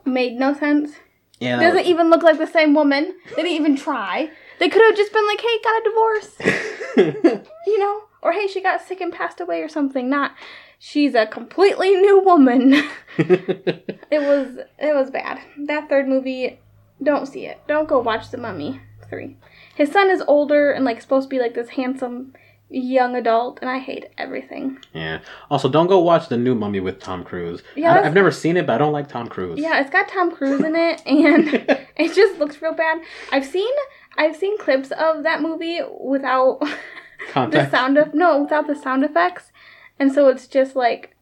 Made 0.05 0.35
no 0.35 0.55
sense. 0.55 0.92
Yeah, 1.40 1.59
that 1.59 1.62
Doesn't 1.62 1.87
even 1.87 2.11
look 2.11 2.22
like 2.22 2.38
the 2.38 2.46
same 2.46 2.74
woman. 2.74 3.14
They 3.31 3.42
didn't 3.42 3.53
even 3.53 3.77
try. 3.77 4.31
They 4.59 4.68
could 4.68 4.83
have 4.83 4.96
just 4.96 5.12
been 5.12 5.27
like, 5.27 5.40
"Hey, 5.40 5.59
got 5.62 5.81
a 5.81 5.85
divorce," 5.85 7.44
you 7.66 7.79
know, 7.79 8.03
or 8.22 8.33
"Hey, 8.33 8.48
she 8.48 8.61
got 8.61 8.83
sick 8.83 9.01
and 9.01 9.12
passed 9.12 9.40
away" 9.40 9.62
or 9.62 9.68
something. 9.68 10.11
Not, 10.11 10.35
she's 10.79 11.14
a 11.14 11.27
completely 11.27 11.94
new 11.94 12.20
woman. 12.20 12.72
it 13.18 14.20
was 14.20 14.59
it 14.79 14.94
was 14.94 15.11
bad. 15.11 15.40
That 15.66 15.88
third 15.88 16.09
movie, 16.09 16.59
don't 17.03 17.27
see 17.27 17.46
it. 17.46 17.61
Don't 17.68 17.88
go 17.88 18.01
watch 18.01 18.31
The 18.31 18.38
Mummy 18.38 18.81
three. 19.09 19.37
His 19.79 19.93
son 19.93 20.11
is 20.11 20.25
older 20.27 20.73
and 20.73 20.85
like 20.85 21.01
supposed 21.01 21.27
to 21.27 21.29
be 21.29 21.38
like 21.38 21.55
this 21.55 21.69
handsome 21.69 22.35
young 22.69 23.14
adult, 23.14 23.61
and 23.61 23.71
I 23.71 23.79
hate 23.79 24.07
everything. 24.19 24.81
yeah. 24.93 25.21
Also, 25.53 25.69
don't 25.69 25.87
go 25.87 26.01
watch 26.01 26.29
the 26.29 26.37
new 26.37 26.57
Mummy 26.57 26.81
with 26.81 26.99
Tom 26.99 27.23
Cruise. 27.23 27.62
Yeah, 27.77 27.95
I, 27.95 28.03
i've 28.05 28.12
never 28.12 28.33
seen 28.33 28.57
it, 28.57 28.67
but 28.67 28.75
I 28.75 28.79
don't 28.79 28.93
like 28.93 29.09
Tom 29.09 29.29
Cruise. 29.29 29.61
Yeah, 29.61 29.81
it's 29.81 29.88
got 29.88 30.09
Tom 30.09 30.33
Cruise 30.33 30.64
in 30.64 30.75
it, 30.75 31.01
and 31.07 31.47
it 31.97 32.12
just 32.12 32.41
looks 32.41 32.61
real 32.61 32.75
bad. 32.75 33.03
I've 33.31 33.47
seen 33.47 33.73
I've 34.17 34.35
seen 34.35 34.59
clips 34.59 34.91
of 34.91 35.23
that 35.23 35.43
movie 35.43 35.79
without 36.01 36.59
the 37.35 37.71
sound 37.71 37.99
of 37.99 38.14
no 38.14 38.43
without 38.43 38.67
the 38.67 38.75
sound 38.75 39.05
effects, 39.05 39.53
and 40.01 40.12
so 40.12 40.27
it's 40.27 40.49
just 40.49 40.75
like 40.75 41.14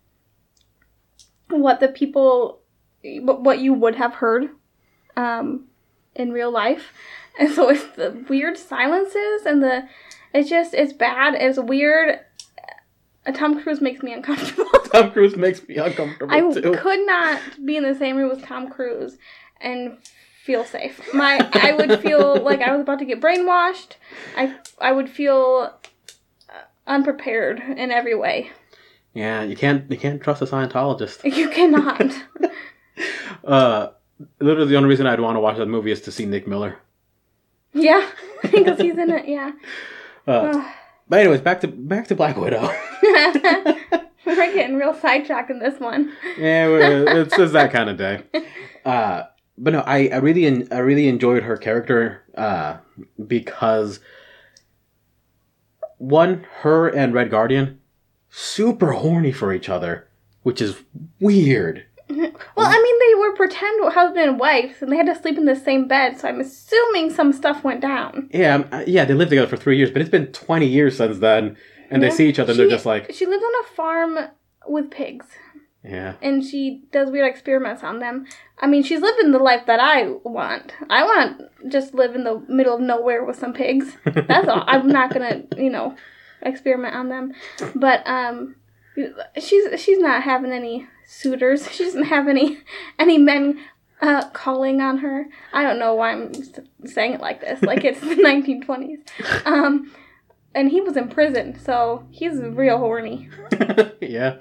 what 1.50 1.80
the 1.80 1.88
people 1.88 2.60
what 3.02 3.42
what 3.42 3.58
you 3.58 3.74
would 3.74 3.96
have 3.96 4.14
heard 4.14 4.48
um, 5.14 5.66
in 6.14 6.32
real 6.32 6.50
life, 6.50 6.94
and 7.38 7.50
so 7.54 7.68
it's 7.70 7.84
the 7.96 8.24
weird 8.28 8.56
silences 8.56 9.46
and 9.46 9.62
the 9.62 9.88
it's 10.34 10.50
just 10.50 10.74
it's 10.74 10.92
bad. 10.92 11.34
It's 11.34 11.58
weird. 11.58 12.20
Uh, 13.26 13.32
Tom 13.32 13.60
Cruise 13.60 13.80
makes 13.80 14.02
me 14.02 14.12
uncomfortable. 14.12 14.70
Tom 14.92 15.10
Cruise 15.10 15.36
makes 15.36 15.66
me 15.66 15.76
uncomfortable 15.76 16.32
I 16.32 16.40
too. 16.52 16.74
could 16.76 17.06
not 17.06 17.40
be 17.64 17.76
in 17.76 17.82
the 17.82 17.94
same 17.94 18.16
room 18.16 18.28
with 18.30 18.42
Tom 18.44 18.68
Cruise 18.70 19.16
and 19.60 19.98
feel 20.44 20.64
safe. 20.64 21.00
My 21.12 21.48
I 21.54 21.72
would 21.72 22.00
feel 22.00 22.36
like 22.42 22.60
I 22.60 22.70
was 22.72 22.82
about 22.82 22.98
to 23.00 23.04
get 23.04 23.20
brainwashed. 23.20 23.92
I 24.36 24.54
I 24.80 24.92
would 24.92 25.08
feel 25.08 25.72
uh, 26.48 26.52
unprepared 26.86 27.60
in 27.60 27.90
every 27.90 28.14
way. 28.14 28.50
Yeah, 29.14 29.42
you 29.42 29.56
can't 29.56 29.90
you 29.90 29.96
can't 29.96 30.22
trust 30.22 30.42
a 30.42 30.46
Scientologist. 30.46 31.24
You 31.24 31.48
cannot. 31.48 32.12
Uh, 33.44 33.88
literally 34.40 34.68
the 34.68 34.76
only 34.76 34.88
reason 34.88 35.06
I'd 35.06 35.20
want 35.20 35.36
to 35.36 35.40
watch 35.40 35.56
that 35.56 35.66
movie 35.66 35.90
is 35.90 36.00
to 36.02 36.12
see 36.12 36.26
Nick 36.26 36.46
Miller. 36.46 36.78
Yeah, 37.76 38.08
because 38.42 38.80
he's 38.80 38.98
in 38.98 39.10
it. 39.10 39.28
Yeah. 39.28 39.52
Uh, 40.26 40.68
but 41.08 41.20
anyways, 41.20 41.40
back 41.40 41.60
to 41.60 41.68
back 41.68 42.08
to 42.08 42.16
Black 42.16 42.36
Widow. 42.36 42.68
We're 44.26 44.34
getting 44.52 44.74
real 44.74 44.92
sidetracked 44.92 45.52
in 45.52 45.60
this 45.60 45.78
one. 45.78 46.12
yeah, 46.36 46.66
it's, 46.66 47.38
it's 47.38 47.52
that 47.52 47.70
kind 47.70 47.88
of 47.88 47.96
day. 47.96 48.24
Uh, 48.84 49.22
but 49.56 49.72
no, 49.72 49.82
I, 49.82 50.08
I 50.08 50.16
really 50.16 50.44
en- 50.46 50.66
I 50.72 50.78
really 50.78 51.06
enjoyed 51.06 51.44
her 51.44 51.56
character 51.56 52.24
uh, 52.36 52.78
because 53.24 54.00
one, 55.98 56.44
her 56.62 56.88
and 56.88 57.14
Red 57.14 57.30
Guardian, 57.30 57.80
super 58.28 58.92
horny 58.92 59.30
for 59.30 59.52
each 59.52 59.68
other, 59.68 60.08
which 60.42 60.60
is 60.60 60.82
weird. 61.20 61.86
Well, 62.08 62.66
I 62.66 62.80
mean, 62.82 62.98
they 63.00 63.20
were 63.20 63.34
pretend 63.34 63.92
husband 63.92 64.28
and 64.30 64.38
wife, 64.38 64.80
and 64.80 64.90
they 64.92 64.96
had 64.96 65.06
to 65.06 65.14
sleep 65.20 65.36
in 65.36 65.44
the 65.44 65.56
same 65.56 65.88
bed. 65.88 66.18
So 66.18 66.28
I'm 66.28 66.40
assuming 66.40 67.10
some 67.10 67.32
stuff 67.32 67.64
went 67.64 67.80
down. 67.80 68.30
Yeah, 68.32 68.54
um, 68.54 68.68
uh, 68.72 68.84
yeah, 68.86 69.04
they 69.04 69.14
lived 69.14 69.30
together 69.30 69.48
for 69.48 69.56
three 69.56 69.76
years, 69.76 69.90
but 69.90 70.00
it's 70.00 70.10
been 70.10 70.28
twenty 70.32 70.66
years 70.66 70.96
since 70.96 71.18
then, 71.18 71.56
and 71.90 72.02
they 72.02 72.10
see 72.10 72.28
each 72.28 72.38
other, 72.38 72.52
and 72.52 72.56
She- 72.58 72.62
they're 72.62 72.70
just 72.76 72.86
like, 72.86 73.12
She 73.12 73.26
lives 73.26 73.42
on 73.42 73.64
a 73.64 73.68
farm 73.74 74.18
with 74.68 74.90
pigs. 74.90 75.26
yeah, 75.84 76.14
and 76.22 76.44
she 76.44 76.82
does 76.92 77.10
weird 77.10 77.28
experiments 77.28 77.82
on 77.82 77.98
them. 77.98 78.26
I 78.60 78.66
mean, 78.66 78.82
she's 78.82 79.00
living 79.00 79.32
the 79.32 79.38
life 79.38 79.66
that 79.66 79.80
I 79.80 80.06
want. 80.24 80.72
I 80.88 81.02
want 81.02 81.42
just 81.68 81.92
live 81.92 82.14
in 82.14 82.24
the 82.24 82.42
middle 82.48 82.74
of 82.76 82.80
nowhere 82.80 83.24
with 83.24 83.36
some 83.38 83.52
pigs. 83.52 83.96
That's 84.04 84.48
all. 84.48 84.64
I'm 84.66 84.86
not 84.88 85.12
gonna, 85.12 85.42
you 85.56 85.70
know, 85.70 85.94
experiment 86.42 86.94
on 86.94 87.08
them. 87.08 87.32
But 87.74 88.06
um, 88.06 88.56
she's 89.38 89.80
she's 89.80 89.98
not 89.98 90.22
having 90.22 90.52
any 90.52 90.86
suitors. 91.06 91.68
She 91.72 91.84
doesn't 91.84 92.04
have 92.04 92.28
any 92.28 92.58
any 92.98 93.18
men 93.18 93.60
uh, 94.00 94.28
calling 94.30 94.80
on 94.80 94.98
her. 94.98 95.26
I 95.52 95.62
don't 95.62 95.78
know 95.78 95.94
why 95.94 96.12
I'm 96.12 96.32
saying 96.84 97.14
it 97.14 97.20
like 97.20 97.40
this. 97.40 97.62
Like 97.62 97.84
it's 97.84 98.00
the 98.00 98.16
1920s. 98.16 99.46
Um, 99.46 99.92
and 100.54 100.70
he 100.70 100.80
was 100.80 100.96
in 100.96 101.08
prison, 101.08 101.58
so 101.58 102.06
he's 102.10 102.38
real 102.40 102.78
horny. 102.78 103.28
yeah. 104.00 104.36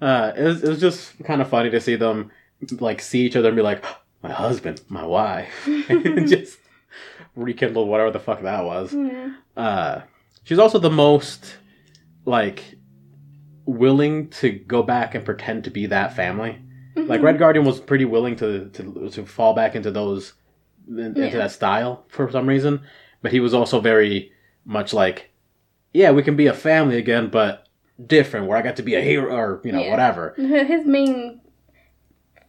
Uh, 0.00 0.32
it 0.36 0.42
was 0.42 0.64
it 0.64 0.68
was 0.68 0.80
just 0.80 1.22
kind 1.24 1.40
of 1.40 1.48
funny 1.48 1.70
to 1.70 1.80
see 1.80 1.96
them 1.96 2.30
like 2.80 3.00
see 3.00 3.20
each 3.20 3.36
other 3.36 3.48
and 3.48 3.56
be 3.56 3.62
like, 3.62 3.84
my 4.22 4.32
husband, 4.32 4.80
my 4.88 5.04
wife, 5.04 5.66
and 5.66 6.28
just 6.28 6.58
rekindle 7.34 7.86
whatever 7.86 8.10
the 8.10 8.20
fuck 8.20 8.42
that 8.42 8.64
was. 8.64 8.92
Yeah. 8.92 9.34
Uh, 9.56 10.02
she's 10.44 10.58
also 10.58 10.78
the 10.78 10.90
most 10.90 11.56
like 12.24 12.76
willing 13.64 14.28
to 14.28 14.50
go 14.50 14.82
back 14.82 15.14
and 15.14 15.24
pretend 15.24 15.64
to 15.64 15.70
be 15.70 15.86
that 15.86 16.14
family. 16.16 16.58
Like 16.96 17.20
Mhm. 17.20 17.24
Red 17.24 17.38
Guardian 17.38 17.64
was 17.64 17.80
pretty 17.80 18.04
willing 18.04 18.36
to 18.36 18.68
to 18.70 19.08
to 19.10 19.24
fall 19.24 19.54
back 19.54 19.74
into 19.74 19.90
those 19.90 20.34
into 20.88 21.20
Yeah. 21.20 21.30
that 21.30 21.50
style 21.52 22.04
for 22.08 22.30
some 22.30 22.46
reason, 22.48 22.80
but 23.22 23.30
he 23.32 23.40
was 23.40 23.54
also 23.54 23.80
very 23.80 24.32
much 24.64 24.92
like, 24.92 25.30
yeah, 25.94 26.10
we 26.10 26.22
can 26.22 26.36
be 26.36 26.46
a 26.48 26.52
family 26.54 26.98
again, 26.98 27.28
but 27.28 27.66
different. 28.04 28.46
Where 28.46 28.58
I 28.58 28.62
got 28.62 28.76
to 28.76 28.82
be 28.82 28.94
a 28.94 29.00
hero 29.00 29.34
or 29.34 29.60
you 29.64 29.72
know 29.72 29.80
Yeah. 29.82 29.90
whatever. 29.90 30.34
his 30.36 30.84
main 30.84 31.40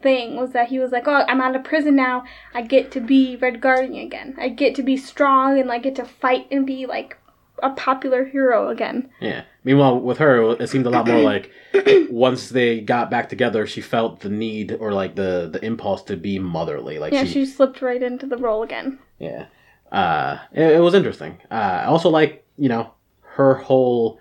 thing 0.02 0.36
was 0.36 0.52
that 0.52 0.68
he 0.68 0.80
was 0.80 0.92
like, 0.92 1.08
"Oh, 1.08 1.24
I'm 1.30 1.40
out 1.40 1.56
of 1.56 1.64
prison 1.64 1.96
now. 1.96 2.24
I 2.54 2.62
get 2.64 2.92
to 2.92 3.00
be 3.00 3.38
Red 3.38 3.62
Guardian 3.62 4.06
again. 4.06 4.36
I 4.38 4.50
get 4.50 4.76
to 4.76 4.84
be 4.84 4.98
strong 4.98 5.58
and 5.58 5.70
like 5.70 5.84
get 5.84 5.96
to 5.96 6.06
fight 6.06 6.48
and 6.52 6.66
be 6.66 6.86
like 6.86 7.18
a 7.64 7.72
popular 7.72 8.26
hero 8.26 8.70
again." 8.70 9.10
Yeah. 9.20 9.44
Meanwhile, 9.64 10.00
with 10.02 10.18
her, 10.18 10.52
it 10.62 10.68
seemed 10.70 10.86
a 10.86 10.90
lot 10.90 11.08
more 11.08 11.22
like 11.22 11.50
once 12.10 12.50
they 12.50 12.82
got 12.82 13.10
back 13.10 13.30
together, 13.30 13.66
she 13.66 13.82
felt 13.82 14.20
the 14.20 14.30
need 14.30 14.76
or 14.80 14.92
like 14.92 15.16
the 15.16 15.50
the 15.52 15.64
impulse 15.66 16.04
to 16.04 16.18
be 16.18 16.38
motherly. 16.40 17.00
Like 17.00 17.14
Yeah, 17.14 17.24
she, 17.24 17.32
she 17.34 17.46
slipped 17.46 17.82
right 17.82 18.04
into 18.04 18.26
the 18.28 18.38
role 18.38 18.62
again. 18.64 19.00
yeah. 19.20 19.46
Uh, 19.92 20.40
it, 20.52 20.64
it 20.78 20.80
was 20.82 20.94
interesting. 20.96 21.38
Uh, 21.52 21.54
I 21.84 21.86
also 21.86 22.10
like 22.10 22.44
you 22.58 22.68
know 22.70 22.94
her 23.36 23.56
whole 23.56 24.20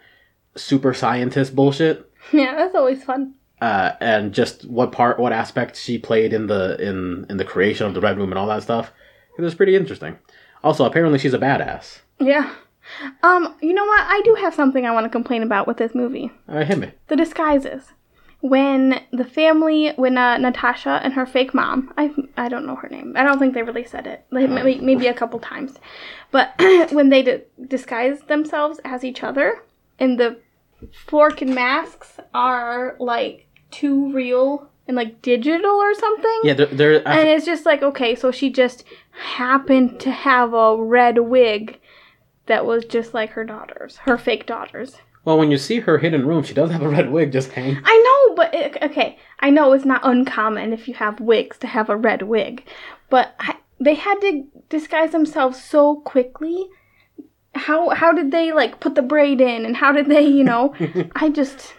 super 0.56 0.94
scientist 0.94 1.54
bullshit. 1.54 2.08
Yeah, 2.32 2.54
that's 2.54 2.76
always 2.76 3.02
fun. 3.02 3.34
Uh, 3.60 3.92
and 4.00 4.32
just 4.32 4.64
what 4.68 4.92
part, 4.92 5.18
what 5.18 5.32
aspect 5.32 5.76
she 5.76 5.98
played 5.98 6.32
in 6.32 6.46
the 6.46 6.80
in 6.80 7.26
in 7.28 7.36
the 7.36 7.44
creation 7.44 7.84
of 7.86 7.94
the 7.94 8.00
Red 8.00 8.16
Room 8.16 8.30
and 8.30 8.38
all 8.38 8.46
that 8.46 8.62
stuff. 8.62 8.92
It 9.36 9.42
was 9.42 9.54
pretty 9.56 9.74
interesting. 9.74 10.18
Also, 10.62 10.84
apparently, 10.84 11.18
she's 11.18 11.34
a 11.34 11.38
badass. 11.38 12.00
Yeah. 12.20 12.52
Um, 13.22 13.54
you 13.60 13.72
know 13.72 13.84
what? 13.84 14.00
I 14.02 14.20
do 14.24 14.34
have 14.34 14.54
something 14.54 14.84
I 14.86 14.90
want 14.92 15.04
to 15.04 15.10
complain 15.10 15.42
about 15.42 15.66
with 15.66 15.76
this 15.76 15.94
movie. 15.94 16.30
Uh, 16.48 16.64
hit 16.64 16.78
me. 16.78 16.92
The 17.08 17.16
disguises. 17.16 17.82
when 18.40 19.00
the 19.12 19.24
family, 19.24 19.92
when 19.96 20.18
uh, 20.18 20.36
Natasha 20.38 21.00
and 21.04 21.12
her 21.14 21.24
fake 21.26 21.54
mom, 21.54 21.92
I 21.96 22.10
I 22.36 22.48
don't 22.48 22.66
know 22.66 22.74
her 22.76 22.88
name. 22.88 23.14
I 23.16 23.22
don't 23.22 23.38
think 23.38 23.54
they 23.54 23.62
really 23.62 23.84
said 23.84 24.06
it. 24.06 24.24
Like, 24.30 24.50
maybe, 24.50 24.80
maybe 24.80 25.06
a 25.06 25.14
couple 25.14 25.38
times, 25.38 25.78
but 26.32 26.52
when 26.92 27.08
they 27.08 27.22
d- 27.22 27.42
disguised 27.68 28.26
themselves 28.28 28.80
as 28.84 29.04
each 29.04 29.22
other, 29.22 29.62
and 30.00 30.18
the 30.18 30.38
fork 31.06 31.40
and 31.42 31.54
masks 31.54 32.18
are 32.34 32.96
like 32.98 33.46
too 33.70 34.12
real 34.12 34.68
and 34.88 34.96
like 34.96 35.22
digital 35.22 35.70
or 35.70 35.94
something. 35.94 36.40
Yeah, 36.42 36.54
they're, 36.54 36.66
they're 36.66 37.08
And 37.08 37.28
it's 37.28 37.46
just 37.46 37.64
like, 37.64 37.82
okay, 37.82 38.16
so 38.16 38.32
she 38.32 38.50
just 38.50 38.82
happened 39.12 40.00
to 40.00 40.10
have 40.10 40.52
a 40.52 40.76
red 40.82 41.18
wig 41.20 41.78
that 42.52 42.66
was 42.66 42.84
just 42.84 43.14
like 43.14 43.30
her 43.30 43.44
daughter's, 43.44 43.96
her 43.96 44.18
fake 44.18 44.44
daughter's. 44.44 44.98
well, 45.24 45.38
when 45.38 45.50
you 45.50 45.56
see 45.56 45.80
her 45.80 45.96
hidden 45.96 46.26
room, 46.26 46.42
she 46.42 46.52
does 46.52 46.70
have 46.70 46.82
a 46.82 46.88
red 46.88 47.10
wig 47.10 47.32
just 47.32 47.50
hanging. 47.52 47.78
I 47.82 47.96
know, 48.28 48.34
but 48.36 48.54
eh, 48.54 48.66
it, 48.66 48.82
okay, 48.90 49.18
I 49.40 49.48
know 49.48 49.72
it's 49.72 49.86
not 49.86 50.02
uncommon 50.04 50.74
if 50.74 50.86
you 50.86 50.92
have 50.92 51.18
wigs 51.18 51.56
to 51.60 51.66
have 51.66 51.88
a 51.88 51.96
red 51.96 52.20
wig, 52.22 52.66
but 53.08 53.34
I, 53.40 53.56
they 53.80 53.94
had 53.94 54.20
to 54.20 54.44
disguise 54.68 55.12
themselves 55.12 55.64
so 55.64 55.96
quickly. 55.96 56.68
How 57.54 57.88
how 57.88 58.12
did 58.12 58.30
they 58.32 58.52
like 58.52 58.80
put 58.80 58.96
the 58.96 59.02
braid 59.02 59.40
in, 59.40 59.64
and 59.64 59.74
how 59.74 59.90
did 59.92 60.06
they, 60.06 60.26
you 60.26 60.44
know? 60.44 60.74
I 61.16 61.30
just, 61.30 61.72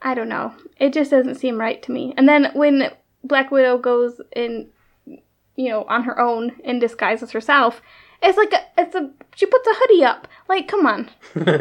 I 0.00 0.14
don't 0.14 0.30
know. 0.30 0.54
It 0.78 0.94
just 0.94 1.10
doesn't 1.10 1.34
seem 1.34 1.60
right 1.60 1.82
to 1.82 1.92
me. 1.92 2.14
And 2.16 2.26
then 2.26 2.50
when 2.54 2.90
Black 3.22 3.50
Widow 3.50 3.76
goes 3.76 4.22
in, 4.34 4.70
you 5.06 5.68
know, 5.68 5.84
on 5.84 6.04
her 6.04 6.18
own 6.18 6.52
and 6.64 6.80
disguises 6.80 7.32
herself, 7.32 7.82
it's 8.22 8.38
like 8.38 8.52
a, 8.52 8.60
it's 8.78 8.94
a 8.94 9.10
she 9.34 9.46
puts 9.46 9.66
a 9.66 9.74
hoodie 9.74 10.04
up. 10.04 10.28
Like, 10.48 10.68
come 10.68 10.86
on, 10.86 11.08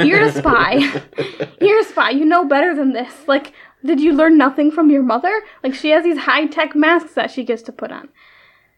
you're 0.06 0.24
a 0.24 0.32
spy. 0.32 0.76
You're 1.62 1.80
a 1.80 1.84
spy. 1.84 2.10
You 2.10 2.26
know 2.26 2.44
better 2.44 2.76
than 2.76 2.94
this. 2.94 3.28
Like, 3.28 3.54
did 3.86 4.02
you 4.02 4.14
learn 4.14 4.38
nothing 4.38 4.72
from 4.72 4.90
your 4.90 5.04
mother? 5.04 5.32
Like, 5.64 5.76
she 5.76 5.92
has 5.92 6.04
these 6.04 6.18
high 6.18 6.48
tech 6.48 6.76
masks 6.76 7.14
that 7.14 7.32
she 7.32 7.44
gets 7.44 7.62
to 7.64 7.72
put 7.72 7.92
on. 7.92 8.10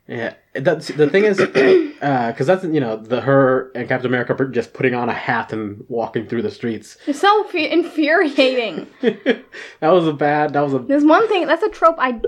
Yeah, 0.08 0.34
that's 0.54 0.90
the 0.90 1.10
thing 1.10 1.24
is, 1.24 1.40
uh, 1.40 2.28
because 2.32 2.46
that's 2.46 2.66
you 2.66 2.82
know 2.82 2.98
the 2.98 3.22
her 3.22 3.72
and 3.74 3.88
Captain 3.88 4.08
America 4.08 4.36
just 4.52 4.74
putting 4.74 4.94
on 4.94 5.08
a 5.08 5.14
hat 5.14 5.54
and 5.54 5.86
walking 5.88 6.28
through 6.28 6.42
the 6.42 6.52
streets. 6.52 6.98
It's 7.08 7.22
so 7.22 7.48
f- 7.48 7.56
infuriating. 7.56 8.88
that 9.02 9.46
was 9.82 10.06
a 10.06 10.14
bad. 10.14 10.54
That 10.54 10.62
was 10.62 10.74
a 10.74 10.80
There's 10.80 11.06
one 11.06 11.28
thing 11.30 11.48
that's 11.48 11.64
a 11.64 11.70
trope 11.70 11.96
I 12.00 12.20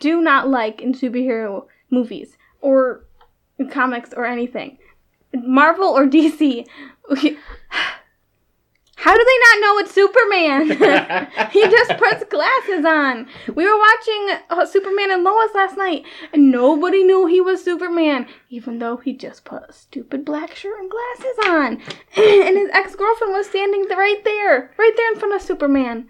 do 0.00 0.20
not 0.20 0.48
like 0.48 0.80
in 0.80 0.94
superhero 0.94 1.66
movies 1.90 2.36
or 2.60 3.04
comics 3.70 4.10
or 4.16 4.24
anything. 4.24 4.78
Marvel 5.34 5.88
or 5.88 6.06
DC. 6.06 6.66
How 9.04 9.14
do 9.14 9.22
they 9.22 9.38
not 9.38 9.60
know 9.60 9.78
it's 9.80 9.92
Superman? 9.92 11.50
he 11.50 11.60
just 11.68 11.90
puts 11.98 12.24
glasses 12.24 12.86
on. 12.86 13.26
We 13.54 13.66
were 13.66 13.78
watching 13.78 14.38
uh, 14.48 14.64
Superman 14.64 15.10
and 15.10 15.22
Lois 15.22 15.50
last 15.54 15.76
night, 15.76 16.04
and 16.32 16.50
nobody 16.50 17.02
knew 17.04 17.26
he 17.26 17.38
was 17.38 17.62
Superman, 17.62 18.26
even 18.48 18.78
though 18.78 18.96
he 18.96 19.12
just 19.12 19.44
put 19.44 19.68
a 19.68 19.74
stupid 19.74 20.24
black 20.24 20.54
shirt 20.54 20.80
and 20.80 20.90
glasses 20.90 21.38
on. 21.44 21.82
and 22.16 22.56
his 22.56 22.70
ex 22.72 22.96
girlfriend 22.96 23.34
was 23.34 23.46
standing 23.46 23.84
right 23.90 24.22
there, 24.24 24.72
right 24.78 24.92
there 24.96 25.12
in 25.12 25.18
front 25.18 25.34
of 25.34 25.42
Superman. 25.42 26.08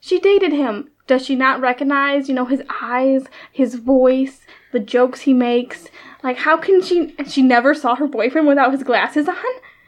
She 0.00 0.18
dated 0.18 0.54
him. 0.54 0.92
Does 1.06 1.22
she 1.22 1.36
not 1.36 1.60
recognize, 1.60 2.30
you 2.30 2.34
know, 2.34 2.46
his 2.46 2.62
eyes, 2.80 3.26
his 3.52 3.74
voice, 3.74 4.40
the 4.72 4.80
jokes 4.80 5.20
he 5.20 5.34
makes? 5.34 5.88
Like, 6.26 6.38
how 6.38 6.56
can 6.56 6.82
she? 6.82 7.14
She 7.28 7.40
never 7.40 7.72
saw 7.72 7.94
her 7.94 8.08
boyfriend 8.08 8.48
without 8.48 8.72
his 8.72 8.82
glasses 8.82 9.28
on. 9.28 9.36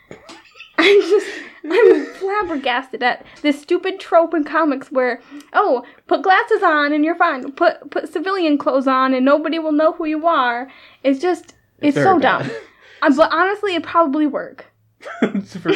I'm 0.79 1.01
just, 1.01 1.27
I'm 1.69 2.07
flabbergasted 2.15 3.03
at 3.03 3.27
this 3.43 3.61
stupid 3.61 3.99
trope 3.99 4.35
in 4.35 4.45
comics 4.45 4.93
where, 4.93 5.21
oh, 5.53 5.85
put 6.07 6.23
glasses 6.23 6.63
on 6.63 6.93
and 6.93 7.05
you're 7.05 7.17
fine. 7.17 7.51
Put 7.51 7.91
put 7.91 8.13
civilian 8.13 8.57
clothes 8.57 8.87
on 8.87 9.15
and 9.15 9.25
nobody 9.25 9.59
will 9.59 9.73
know 9.73 9.95
who 9.95 10.05
you 10.05 10.29
are. 10.29 10.71
It's 11.03 11.19
just, 11.19 11.55
it's, 11.81 11.97
so 11.97 12.21
bad. 12.21 12.47
dumb. 12.47 12.51
Uh, 13.01 13.15
but 13.15 13.33
honestly, 13.33 13.77
it 13.77 13.85
probably 13.85 14.27
work. 14.27 14.67
For- 15.21 15.71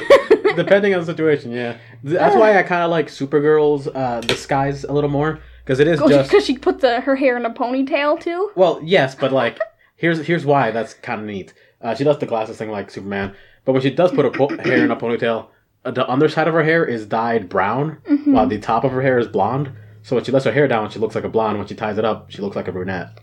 depending 0.57 0.93
on 0.93 0.99
the 0.99 1.07
situation. 1.07 1.53
Yeah, 1.53 1.79
that's 2.03 2.35
why 2.35 2.59
I 2.59 2.65
kind 2.65 2.83
of 2.83 2.91
like 2.91 3.07
Supergirl's 3.07 3.87
uh, 3.87 4.21
disguise 4.23 4.83
a 4.83 4.93
little 4.93 5.09
more 5.09 5.39
because 5.65 5.79
it 5.79 5.87
is 5.87 6.01
just 6.09 6.29
Because 6.29 6.45
she 6.45 6.59
put 6.59 6.81
the 6.81 7.01
her 7.01 7.15
hair 7.15 7.37
in 7.37 7.47
a 7.47 7.51
ponytail 7.51 8.21
too. 8.21 8.51
Well, 8.57 8.81
yes, 8.83 9.15
but 9.15 9.31
like 9.31 9.61
here's 10.03 10.19
here's 10.27 10.45
why 10.45 10.71
that's 10.73 10.93
kind 10.95 11.21
of 11.23 11.27
neat. 11.27 11.55
Uh, 11.81 11.95
she 11.95 12.05
does 12.05 12.19
the 12.19 12.27
glasses 12.27 12.57
thing 12.59 12.71
like 12.71 12.91
Superman, 12.91 13.35
but 13.65 13.73
when 13.73 13.81
she 13.83 13.91
does 13.91 14.11
put 14.13 14.25
her 14.27 14.31
po- 14.31 14.49
hair 14.63 14.85
in 14.85 14.91
a 14.91 14.97
ponytail, 14.97 15.47
uh, 15.85 15.91
the 15.93 16.07
underside 16.09 16.47
of 16.49 16.55
her 16.55 16.63
hair 16.65 16.85
is 16.85 17.07
dyed 17.07 17.49
brown, 17.49 17.99
Mm-hmm. 18.11 18.33
while 18.35 18.47
the 18.47 18.59
top 18.59 18.85
of 18.85 18.93
her 18.93 19.01
hair 19.03 19.19
is 19.19 19.27
blonde. 19.29 19.73
So 20.03 20.17
when 20.17 20.25
she 20.25 20.33
lets 20.33 20.45
her 20.45 20.53
hair 20.53 20.69
down, 20.69 20.91
she 20.91 20.99
looks 20.99 21.15
like 21.15 21.25
a 21.25 21.29
blonde. 21.29 21.59
When 21.59 21.67
she 21.67 21.75
ties 21.77 21.97
it 21.99 22.05
up, 22.05 22.31
she 22.31 22.43
looks 22.43 22.57
like 22.57 22.69
a 22.69 22.73
brunette, 22.73 23.19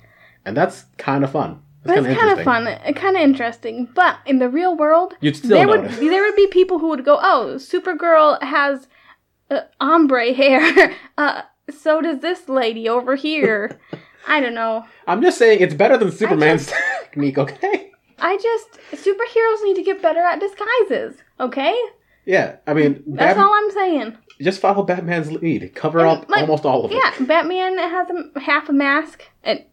and 0.45 0.55
that's 0.57 0.85
kind 0.97 1.23
of 1.23 1.31
fun. 1.31 1.61
That's 1.83 2.05
kind 2.05 2.37
of 2.37 2.43
fun, 2.43 2.65
kind 2.95 3.15
of 3.15 3.21
interesting. 3.21 3.87
But 3.95 4.17
in 4.25 4.39
the 4.39 4.49
real 4.49 4.75
world, 4.75 5.13
You'd 5.21 5.37
still 5.37 5.57
there 5.57 5.67
would 5.67 5.89
there 5.91 6.23
would 6.23 6.35
be 6.35 6.47
people 6.47 6.79
who 6.79 6.89
would 6.89 7.05
go, 7.05 7.17
"Oh, 7.21 7.53
Supergirl 7.55 8.41
has 8.43 8.87
uh, 9.49 9.61
ombre 9.79 10.33
hair. 10.33 10.93
uh, 11.17 11.43
so 11.69 12.01
does 12.01 12.19
this 12.19 12.49
lady 12.49 12.89
over 12.89 13.15
here." 13.15 13.79
I 14.29 14.39
don't 14.39 14.53
know. 14.53 14.85
I'm 15.07 15.21
just 15.21 15.37
saying 15.37 15.59
it's 15.61 15.73
better 15.73 15.97
than 15.97 16.11
Superman's 16.11 16.71
technique. 17.03 17.37
Okay. 17.37 17.91
I 18.19 18.37
just 18.37 18.79
superheroes 18.91 19.63
need 19.63 19.75
to 19.75 19.83
get 19.83 20.01
better 20.01 20.19
at 20.19 20.39
disguises. 20.39 21.17
Okay, 21.39 21.73
Yeah, 22.25 22.57
I 22.67 22.73
mean, 22.73 23.01
that's 23.07 23.37
Bat- 23.37 23.45
all 23.45 23.53
I'm 23.53 23.71
saying. 23.71 24.17
just 24.41 24.59
follow 24.59 24.83
Batman's 24.83 25.31
lead. 25.31 25.73
Cover 25.73 25.99
And, 25.99 26.09
up 26.23 26.29
like, 26.29 26.41
almost 26.41 26.65
all 26.65 26.83
of 26.85 26.91
it. 26.91 26.95
Yeah, 27.01 27.25
Batman 27.25 27.77
has 27.77 28.07
a 28.35 28.39
half 28.41 28.67
a 28.69 28.73
mask, 28.73 29.23
and 29.43 29.63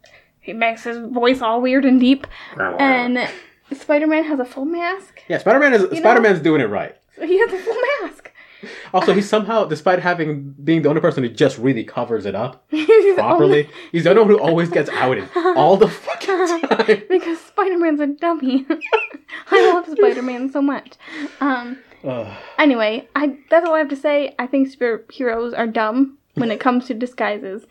he 0.40 0.52
makes 0.52 0.84
his 0.84 0.98
voice 0.98 1.42
all 1.42 1.60
weird 1.60 1.84
and 1.84 1.98
deep. 2.00 2.26
And 2.56 3.28
Spider 3.72 4.06
Man 4.06 4.22
has 4.24 4.38
a 4.38 4.44
full 4.44 4.64
mask. 4.64 5.20
Yeah, 5.28 5.38
Spider-Man 5.38 5.74
is 5.74 5.82
know? 5.82 5.98
Spider-Man's 5.98 6.40
doing 6.40 6.60
it 6.60 6.66
right. 6.70 6.96
He 7.20 7.38
has 7.40 7.52
a 7.52 7.58
full 7.58 7.76
mask. 8.02 8.25
Also, 8.94 9.12
he 9.12 9.20
somehow, 9.22 9.64
despite 9.64 10.00
having 10.00 10.54
being 10.64 10.82
the 10.82 10.88
only 10.88 11.00
person 11.00 11.22
who 11.22 11.28
just 11.28 11.58
really 11.58 11.84
covers 11.84 12.26
it 12.26 12.34
up 12.34 12.66
the 12.70 13.12
properly, 13.16 13.68
he's 13.92 14.04
the 14.04 14.10
only 14.10 14.22
one 14.22 14.30
who 14.30 14.38
always 14.38 14.68
gets 14.68 14.88
outed 14.90 15.28
all 15.56 15.76
the 15.76 15.88
fucking 15.88 16.46
time. 16.68 17.02
because 17.08 17.38
Spider 17.40 17.78
Man's 17.78 18.00
a 18.00 18.06
dummy. 18.06 18.66
I 19.50 19.72
love 19.72 19.86
Spider 19.88 20.22
Man 20.22 20.50
so 20.50 20.62
much. 20.62 20.92
Um. 21.40 21.78
Ugh. 22.04 22.36
Anyway, 22.58 23.08
I 23.16 23.36
that's 23.50 23.66
all 23.66 23.74
I 23.74 23.78
have 23.78 23.88
to 23.88 23.96
say. 23.96 24.34
I 24.38 24.46
think 24.46 24.68
superheroes 24.68 25.56
are 25.56 25.66
dumb 25.66 26.18
when 26.34 26.50
it 26.50 26.60
comes 26.60 26.86
to 26.86 26.94
disguises, 26.94 27.64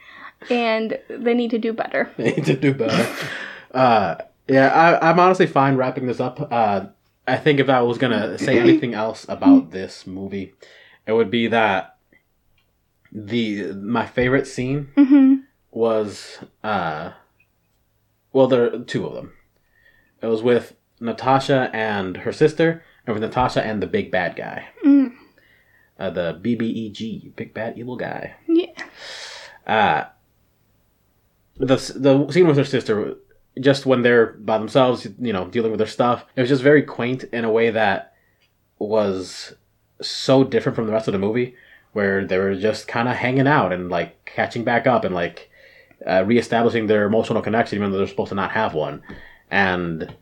and 0.50 0.98
they 1.10 1.34
need 1.34 1.52
to 1.52 1.60
do 1.60 1.72
better. 1.74 2.12
they 2.18 2.32
need 2.34 2.46
to 2.46 2.56
do 2.56 2.74
better. 2.74 3.08
Uh, 3.74 4.16
yeah, 4.48 4.68
I, 4.70 5.10
I'm 5.10 5.20
honestly 5.20 5.48
fine 5.48 5.76
wrapping 5.76 6.08
this 6.08 6.20
up. 6.20 6.48
Uh, 6.52 6.88
I 7.28 7.38
think 7.38 7.60
if 7.60 7.70
I 7.70 7.82
was 7.82 7.98
gonna 7.98 8.38
say 8.38 8.60
anything 8.66 8.94
else 8.94 9.26
about 9.30 9.72
this 9.72 10.06
movie, 10.06 10.54
it 11.08 11.14
would 11.14 11.32
be 11.32 11.48
that 11.48 11.98
the 13.12 13.72
my 13.74 14.06
favorite 14.06 14.46
scene 14.48 14.90
hmm 14.96 15.36
was 15.72 16.40
uh 16.64 17.12
well 18.34 18.48
there 18.48 18.64
are 18.74 18.80
two 18.80 19.06
of 19.06 19.14
them 19.14 19.34
it 20.22 20.28
was 20.28 20.42
with 20.44 20.76
natasha 21.00 21.70
and 21.74 22.18
her 22.18 22.32
sister 22.34 22.84
and 23.06 23.14
with 23.14 23.24
natasha 23.24 23.62
and 23.66 23.82
the 23.82 23.88
big 23.88 24.10
bad 24.12 24.36
guy 24.36 24.68
Mm. 24.86 25.14
uh, 26.00 26.10
the 26.10 26.40
bbeg 26.42 27.36
big 27.36 27.54
bad 27.54 27.78
evil 27.78 27.96
guy 27.96 28.36
Yeah. 28.48 28.72
uh 29.68 30.06
the 31.58 31.76
the 31.96 32.32
scene 32.32 32.48
with 32.48 32.58
her 32.58 32.66
sister 32.66 33.16
just 33.60 33.86
when 33.86 34.02
they're 34.02 34.28
by 34.34 34.58
themselves 34.58 35.08
you 35.20 35.34
know 35.34 35.46
dealing 35.48 35.72
with 35.72 35.80
their 35.80 35.88
stuff. 35.88 36.26
It 36.36 36.42
was 36.42 36.50
just 36.50 36.64
very 36.64 36.84
quaint 36.84 37.24
in 37.26 37.46
a 37.46 37.52
way 37.52 37.70
that 37.72 38.14
was 38.80 39.56
so 40.02 40.44
different 40.44 40.76
from 40.76 40.88
the 40.88 40.94
rest 40.94 41.08
of 41.08 41.14
the 41.14 41.20
movie 41.20 41.56
where 41.94 42.26
they 42.26 42.38
were 42.38 42.56
just 42.56 42.88
kind 42.88 43.08
of 43.08 43.16
hanging 43.16 43.48
out 43.48 43.72
and 43.72 43.90
like 43.90 44.26
catching 44.26 44.66
back 44.66 44.86
up 44.86 45.06
and 45.06 45.16
like 45.16 45.50
uh, 46.06 46.24
reestablishing 46.26 46.88
their 46.88 47.06
emotional 47.06 47.42
connection 47.42 47.78
even 47.78 47.92
though 47.92 47.98
they're 47.98 48.08
supposed 48.08 48.30
to 48.30 48.36
not 48.36 48.52
have 48.52 48.74
one. 48.74 49.02
And 49.50 50.14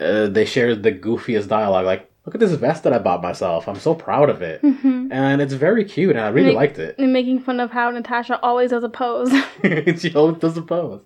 uh, 0.00 0.26
they 0.26 0.44
shared 0.44 0.82
the 0.82 0.92
goofiest 0.92 1.48
dialogue 1.48 1.86
like 1.86 2.10
look 2.24 2.34
at 2.34 2.40
this 2.40 2.52
vest 2.52 2.84
that 2.84 2.92
i 2.92 2.98
bought 2.98 3.22
myself 3.22 3.68
i'm 3.68 3.78
so 3.78 3.94
proud 3.94 4.30
of 4.30 4.42
it 4.42 4.60
hmm 4.60 5.08
and 5.10 5.42
it's 5.42 5.54
very 5.54 5.84
cute 5.84 6.10
and 6.16 6.20
i 6.24 6.28
really 6.28 6.48
Like- 6.52 6.76
liked 6.76 6.78
it 6.78 6.94
And 6.98 7.12
making 7.12 7.40
fun 7.40 7.58
of 7.60 7.70
how 7.70 7.90
Natasha 7.90 8.38
always 8.42 8.70
does 8.70 8.84
a 8.84 8.88
pose. 8.88 9.30
she 10.00 10.14
always 10.14 10.38
does 10.38 10.56
a 10.56 10.62
pose. 10.62 11.00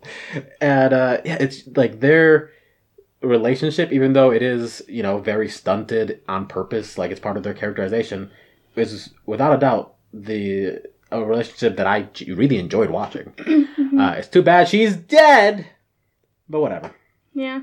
And 0.61 0.93
uh, 0.93 1.19
yeah, 1.25 1.39
it's 1.41 1.67
like 1.75 2.01
their 2.01 2.51
relationship, 3.23 3.93
even 3.93 4.13
though 4.13 4.31
it 4.31 4.43
is, 4.43 4.83
you 4.89 5.03
know, 5.03 5.19
very 5.19 5.49
stunted 5.49 6.21
on 6.29 6.47
purpose, 6.47 6.99
like 6.99 7.11
it's 7.11 7.21
part 7.21 7.37
of 7.37 7.43
their 7.43 7.55
characterization, 7.55 8.31
is 8.77 9.11
without 9.25 9.55
a 9.55 9.59
doubt 9.59 9.95
the 10.13 10.83
a 11.11 11.25
relationship 11.25 11.77
that 11.79 11.87
I 11.87 12.09
really 12.29 12.59
enjoyed 12.59 12.91
watching. 12.91 13.33
Uh, 13.97 14.15
it's 14.19 14.29
too 14.29 14.43
bad 14.43 14.69
she's 14.69 14.95
dead, 14.95 15.67
but 16.51 16.61
whatever. 16.61 16.91
yeah. 17.33 17.63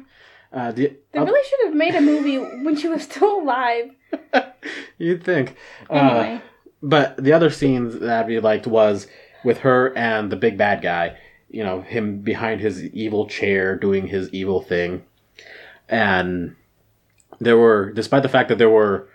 Uh, 0.54 0.72
the, 0.72 0.96
They 1.12 1.20
really 1.20 1.50
should 1.50 1.66
have 1.66 1.76
made 1.76 1.96
a 1.96 2.02
movie 2.02 2.38
when 2.38 2.76
she 2.76 2.88
was 2.88 3.04
still 3.04 3.42
alive. 3.42 3.92
you'd 4.98 5.24
think. 5.24 5.56
Uh, 5.90 5.94
Anyway. 5.96 6.42
But 6.86 7.16
the 7.18 7.32
other 7.32 7.50
scenes 7.50 8.00
that 8.00 8.28
really 8.28 8.42
liked 8.42 8.68
was 8.68 9.08
with 9.46 9.60
her 9.60 9.98
and 9.98 10.32
the 10.32 10.36
big 10.36 10.58
bad 10.58 10.82
guy. 10.82 11.18
You 11.50 11.64
know, 11.64 11.82
him 11.82 12.20
behind 12.20 12.62
his 12.62 12.84
evil 12.84 13.28
chair 13.28 13.78
doing 13.78 14.08
his 14.08 14.30
evil 14.34 14.62
thing, 14.62 15.04
and 15.88 16.56
there 17.40 17.58
were, 17.58 17.92
despite 17.92 18.24
the 18.24 18.30
fact 18.30 18.50
that 18.50 18.58
there 18.58 18.70
were 18.70 19.08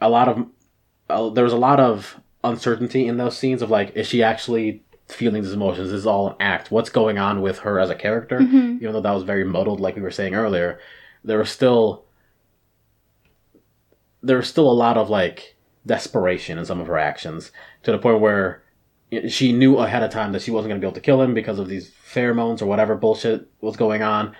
a 0.00 0.08
lot 0.08 0.28
of, 0.28 0.46
uh, 1.08 1.30
there 1.30 1.44
was 1.44 1.52
a 1.52 1.58
lot 1.58 1.80
of 1.80 2.20
uncertainty 2.44 3.06
in 3.06 3.16
those 3.16 3.38
scenes 3.38 3.62
of 3.62 3.70
like, 3.70 3.96
is 3.96 4.06
she 4.06 4.22
actually 4.22 4.82
feeling 5.14 5.42
these 5.42 5.52
emotions? 5.52 5.92
Is 5.92 6.06
all 6.06 6.28
an 6.30 6.36
act? 6.40 6.70
What's 6.70 6.90
going 6.90 7.18
on 7.18 7.40
with 7.42 7.60
her 7.60 7.78
as 7.80 7.90
a 7.90 7.94
character? 7.94 8.40
Even 8.76 8.92
though 8.92 9.00
that 9.00 9.14
was 9.14 9.22
very 9.24 9.44
muddled, 9.44 9.80
like 9.80 9.96
we 9.96 10.02
were 10.02 10.10
saying 10.10 10.34
earlier, 10.34 10.78
there 11.24 11.38
was 11.38 11.50
still 11.50 12.04
there 14.22 14.36
was 14.36 14.48
still 14.48 14.70
a 14.70 14.72
lot 14.72 14.96
of 14.96 15.08
like 15.08 15.56
desperation 15.86 16.58
in 16.58 16.64
some 16.66 16.80
of 16.80 16.86
her 16.86 16.98
actions 16.98 17.52
to 17.82 17.90
the 17.90 17.98
point 17.98 18.20
where 18.20 18.62
she 19.28 19.52
knew 19.52 19.78
ahead 19.78 20.02
of 20.02 20.10
time 20.10 20.32
that 20.32 20.42
she 20.42 20.50
wasn't 20.50 20.68
going 20.68 20.80
to 20.80 20.84
be 20.84 20.86
able 20.86 20.94
to 20.94 21.00
kill 21.00 21.22
him 21.22 21.34
because 21.34 21.58
of 21.58 21.68
these 21.68 21.90
pheromones 21.90 22.60
or 22.62 22.66
whatever 22.66 22.94
bullshit 22.94 23.48
was 23.60 23.76
going 23.76 24.02
on 24.02 24.34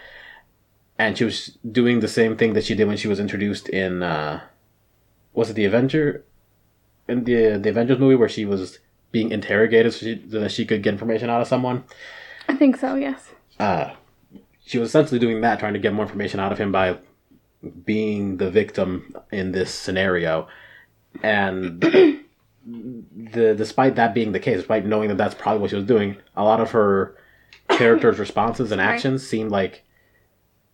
and 0.99 1.17
she 1.17 1.25
was 1.25 1.57
doing 1.73 2.01
the 2.01 2.09
same 2.09 2.37
thing 2.37 2.53
that 2.53 2.65
she 2.65 2.75
did 2.75 2.87
when 2.87 2.97
she 2.97 3.09
was 3.09 3.19
introduced 3.19 3.69
in 3.71 4.03
uh 4.03 4.41
was 5.33 5.51
it 5.51 5.55
the 5.55 5.65
avenger 5.65 6.25
in 7.09 7.25
the 7.25 7.59
the 7.59 7.71
avengers 7.71 7.99
movie 7.99 8.15
where 8.15 8.29
she 8.29 8.45
was 8.45 8.79
being 9.13 9.31
interrogated 9.31 9.93
so, 9.93 9.99
she, 9.99 10.23
so 10.31 10.41
that 10.41 10.53
she 10.53 10.65
could 10.65 10.83
get 10.83 10.95
information 10.95 11.31
out 11.31 11.41
of 11.41 11.49
someone 11.49 11.85
I 12.49 12.57
think 12.57 12.77
so. 12.77 12.97
Yes. 12.97 13.31
uh, 13.59 13.95
she 14.65 14.79
was 14.79 14.89
essentially 14.89 15.19
doing 15.19 15.41
that, 15.41 15.59
trying 15.59 15.73
to 15.73 15.79
get 15.81 15.93
more 15.93 16.05
information 16.05 16.39
out 16.39 16.53
of 16.53 16.59
him 16.59 16.71
by 16.71 16.99
being 17.85 18.37
the 18.37 18.51
victim 18.51 19.17
in 19.33 19.53
this 19.53 19.75
scenario. 19.75 20.47
And 21.23 21.81
the 22.67 23.55
despite 23.57 23.97
that 23.97 24.15
being 24.15 24.33
the 24.33 24.39
case, 24.39 24.59
despite 24.59 24.87
knowing 24.87 25.09
that 25.09 25.19
that's 25.19 25.35
probably 25.35 25.61
what 25.61 25.71
she 25.71 25.77
was 25.77 25.87
doing, 25.87 26.17
a 26.37 26.45
lot 26.45 26.61
of 26.61 26.71
her 26.71 27.17
character's 27.69 28.19
responses 28.27 28.71
and 28.71 28.81
actions 28.81 29.27
seemed 29.27 29.51
like 29.51 29.85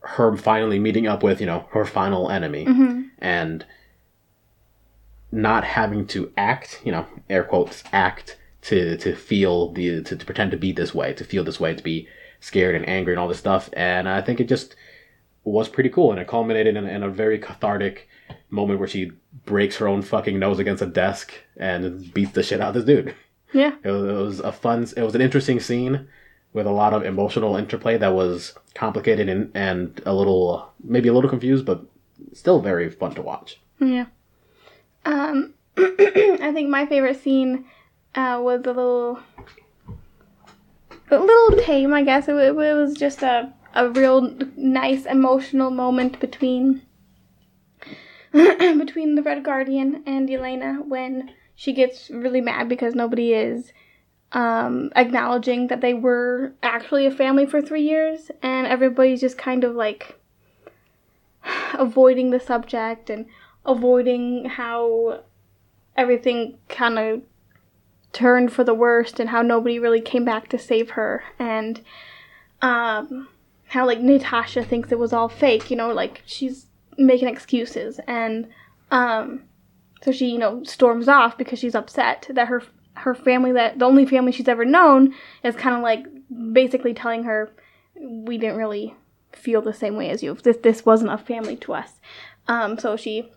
her 0.01 0.37
finally 0.37 0.79
meeting 0.79 1.07
up 1.07 1.23
with 1.23 1.41
you 1.41 1.47
know 1.47 1.67
her 1.71 1.85
final 1.85 2.31
enemy 2.31 2.65
and 3.19 3.65
not 5.37 5.65
having 5.65 6.07
to 6.07 6.33
act, 6.37 6.81
you 6.83 6.91
know, 6.91 7.07
air 7.29 7.45
quotes, 7.45 7.85
act 7.93 8.39
to 8.63 8.97
to 8.97 9.15
feel 9.15 9.73
the 9.73 10.03
to, 10.03 10.17
to 10.17 10.25
pretend 10.25 10.51
to 10.51 10.57
be 10.57 10.73
this 10.73 10.95
way, 10.95 11.13
to 11.13 11.25
feel 11.25 11.45
this 11.45 11.61
way, 11.61 11.75
to 11.75 11.83
be 11.83 12.09
scared 12.41 12.75
and 12.75 12.89
angry 12.89 13.13
and 13.13 13.21
all 13.21 13.29
this 13.29 13.39
stuff. 13.39 13.69
And 13.75 14.09
I 14.09 14.23
think 14.23 14.41
it 14.41 14.49
just 14.49 14.75
was 15.45 15.69
pretty 15.69 15.91
cool, 15.91 16.11
and 16.11 16.21
it 16.21 16.27
culminated 16.27 16.77
in, 16.77 16.87
in 16.89 17.03
a 17.03 17.11
very 17.11 17.39
cathartic 17.39 18.09
moment 18.51 18.79
where 18.79 18.89
she 18.89 19.13
breaks 19.45 19.77
her 19.77 19.87
own 19.87 20.03
fucking 20.03 20.39
nose 20.39 20.59
against 20.59 20.83
a 20.83 20.87
desk 20.87 21.33
and 21.57 22.13
beats 22.13 22.33
the 22.33 22.43
shit 22.43 22.61
out 22.61 22.75
of 22.75 22.75
this 22.75 22.85
dude. 22.85 23.15
Yeah. 23.53 23.75
It 23.85 23.91
was, 23.91 24.03
it 24.03 24.13
was 24.13 24.41
a 24.41 24.53
fun, 24.53 24.89
it 24.97 25.03
was 25.03 25.15
an 25.15 25.21
interesting 25.21 25.61
scene 25.61 26.09
with 26.53 26.67
a 26.67 26.73
lot 26.73 26.95
of 26.95 27.05
emotional 27.05 27.57
interplay 27.57 27.97
that 27.99 28.15
was 28.15 28.55
complicated 28.75 29.29
and, 29.29 29.51
and 29.55 30.03
a 30.07 30.15
little, 30.15 30.73
maybe 30.83 31.09
a 31.09 31.13
little 31.13 31.31
confused, 31.31 31.65
but 31.65 31.85
still 32.33 32.61
very 32.61 32.91
fun 32.91 33.15
to 33.15 33.23
watch. 33.23 33.61
Yeah. 33.79 34.07
Um, 35.07 35.55
I 35.79 36.51
think 36.53 36.69
my 36.69 36.85
favorite 36.85 37.23
scene 37.23 37.65
uh, 38.15 38.39
was 38.43 38.61
a 38.65 38.73
little, 38.73 39.21
a 41.11 41.19
little 41.19 41.59
tame. 41.65 41.95
I 41.95 42.03
guess 42.03 42.29
it, 42.29 42.35
it 42.35 42.55
was 42.55 42.95
just 42.95 43.23
a 43.23 43.53
a 43.77 43.91
real 43.91 44.35
nice 44.57 45.05
emotional 45.05 45.71
moment 45.71 46.19
between 46.19 46.81
between 48.33 49.15
the 49.15 49.23
Red 49.23 49.45
Guardian 49.45 50.03
and 50.07 50.29
Yelena 50.29 50.85
when 50.85 51.31
she 51.55 51.73
gets 51.73 52.11
really 52.11 52.41
mad 52.41 52.69
because 52.69 52.95
nobody 52.95 53.35
is 53.35 53.73
um, 54.33 54.91
acknowledging 54.97 55.69
that 55.69 55.83
they 55.83 55.95
were 55.95 56.55
actually 56.63 57.07
a 57.07 57.11
family 57.11 57.47
for 57.47 57.63
three 57.63 57.83
years, 57.83 58.31
and 58.43 58.67
everybody's 58.67 59.21
just 59.21 59.39
kind 59.39 59.63
of 59.63 59.75
like 59.75 60.19
avoiding 61.75 62.31
the 62.31 62.41
subject 62.41 63.11
and 63.11 63.27
avoiding 63.67 64.45
how 64.47 65.23
everything 65.97 66.59
kind 66.69 66.99
of 66.99 67.23
turned 68.13 68.53
for 68.53 68.65
the 68.65 68.75
worst 68.75 69.21
and 69.21 69.31
how 69.31 69.43
nobody 69.43 69.79
really 69.79 70.01
came 70.01 70.25
back 70.25 70.49
to 70.49 70.59
save 70.59 70.91
her 70.91 71.23
and 71.39 71.83
um 72.63 73.29
how 73.69 73.85
like 73.85 74.01
Natasha 74.01 74.65
thinks 74.65 74.93
it 74.93 74.99
was 74.99 75.13
all 75.13 75.29
fake, 75.29 75.71
you 75.71 75.77
know, 75.77 75.93
like 75.93 76.23
she's 76.25 76.67
making 76.97 77.29
excuses 77.29 78.01
and 78.07 78.49
um 78.91 79.43
so 80.03 80.13
she, 80.13 80.29
you 80.29 80.39
know, 80.39 80.63
storms 80.63 81.09
off 81.09 81.37
because 81.37 81.59
she's 81.59 81.75
upset 81.75 82.29
that 82.33 82.49
her 82.49 82.63
her 82.95 83.15
family 83.15 83.53
that 83.53 83.79
the 83.79 83.85
only 83.85 84.07
family 84.07 84.33
she's 84.33 84.49
ever 84.49 84.65
known 84.65 85.15
is 85.43 85.57
kind 85.57 85.77
of 85.77 85.83
like 85.83 86.07
basically 86.53 86.95
telling 86.95 87.25
her 87.25 87.53
we 88.01 88.39
didn't 88.39 88.57
really 88.57 88.95
feel 89.33 89.61
the 89.61 89.75
same 89.75 89.97
way 89.97 90.09
as 90.11 90.23
you. 90.23 90.35
This 90.35 90.57
this 90.59 90.87
wasn't 90.87 91.13
a 91.13 91.19
family 91.19 91.57
to 91.57 91.75
us. 91.75 92.01
Um, 92.49 92.79
so 92.79 92.97
she 92.97 93.31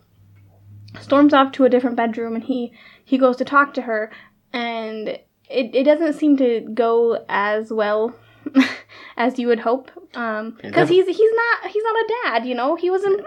storms 0.98 1.34
off 1.34 1.52
to 1.52 1.64
a 1.64 1.70
different 1.70 1.96
bedroom, 1.96 2.34
and 2.34 2.44
he 2.44 2.72
he 3.04 3.18
goes 3.18 3.36
to 3.36 3.44
talk 3.44 3.74
to 3.74 3.82
her, 3.82 4.10
and 4.52 5.08
it 5.08 5.74
it 5.74 5.84
doesn't 5.84 6.14
seem 6.14 6.36
to 6.38 6.60
go 6.74 7.24
as 7.28 7.72
well 7.72 8.14
as 9.16 9.38
you 9.38 9.48
would 9.48 9.60
hope. 9.60 9.90
Um, 10.14 10.58
because 10.62 10.88
he's 10.88 11.06
he's 11.06 11.32
not 11.34 11.70
he's 11.70 11.84
not 11.84 11.96
a 11.96 12.14
dad. 12.24 12.46
You 12.46 12.54
know, 12.54 12.76
he 12.76 12.90
was 12.90 13.04
in. 13.04 13.22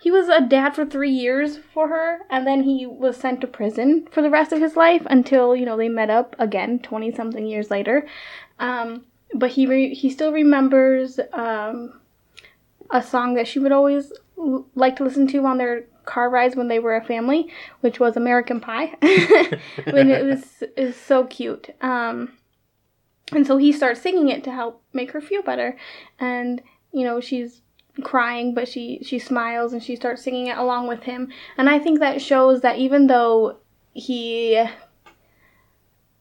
He 0.00 0.10
was 0.10 0.28
a 0.28 0.40
dad 0.40 0.74
for 0.74 0.84
three 0.84 1.12
years 1.12 1.58
for 1.72 1.86
her, 1.86 2.22
and 2.28 2.44
then 2.44 2.64
he 2.64 2.86
was 2.86 3.16
sent 3.16 3.40
to 3.40 3.46
prison 3.46 4.08
for 4.10 4.20
the 4.20 4.30
rest 4.30 4.50
of 4.50 4.60
his 4.60 4.74
life 4.74 5.02
until 5.06 5.54
you 5.54 5.64
know 5.64 5.76
they 5.76 5.88
met 5.88 6.10
up 6.10 6.34
again 6.38 6.80
twenty 6.80 7.12
something 7.12 7.46
years 7.46 7.70
later. 7.70 8.06
Um, 8.58 9.04
but 9.34 9.50
he 9.50 9.66
re- 9.66 9.94
he 9.94 10.10
still 10.10 10.32
remembers 10.32 11.20
um, 11.32 12.00
a 12.90 13.02
song 13.02 13.34
that 13.34 13.46
she 13.46 13.58
would 13.58 13.72
always 13.72 14.12
like 14.74 14.96
to 14.96 15.04
listen 15.04 15.26
to 15.28 15.44
on 15.46 15.58
their 15.58 15.84
car 16.04 16.28
rides 16.28 16.56
when 16.56 16.68
they 16.68 16.78
were 16.78 16.96
a 16.96 17.04
family, 17.04 17.50
which 17.80 18.00
was 18.00 18.16
American 18.16 18.60
Pie. 18.60 18.94
when 19.90 20.10
it 20.10 20.24
was 20.24 20.62
is 20.76 20.96
so 20.96 21.24
cute. 21.24 21.70
Um, 21.80 22.32
and 23.32 23.46
so 23.46 23.56
he 23.56 23.72
starts 23.72 24.00
singing 24.00 24.28
it 24.28 24.44
to 24.44 24.52
help 24.52 24.82
make 24.92 25.12
her 25.12 25.20
feel 25.20 25.42
better. 25.42 25.76
And 26.18 26.62
you 26.92 27.04
know 27.04 27.20
she's 27.20 27.62
crying, 28.02 28.54
but 28.54 28.68
she 28.68 29.00
she 29.02 29.18
smiles 29.18 29.72
and 29.72 29.82
she 29.82 29.96
starts 29.96 30.22
singing 30.22 30.46
it 30.46 30.58
along 30.58 30.88
with 30.88 31.02
him. 31.04 31.28
And 31.56 31.68
I 31.68 31.78
think 31.78 32.00
that 32.00 32.22
shows 32.22 32.60
that 32.62 32.78
even 32.78 33.06
though 33.06 33.58
he 33.94 34.64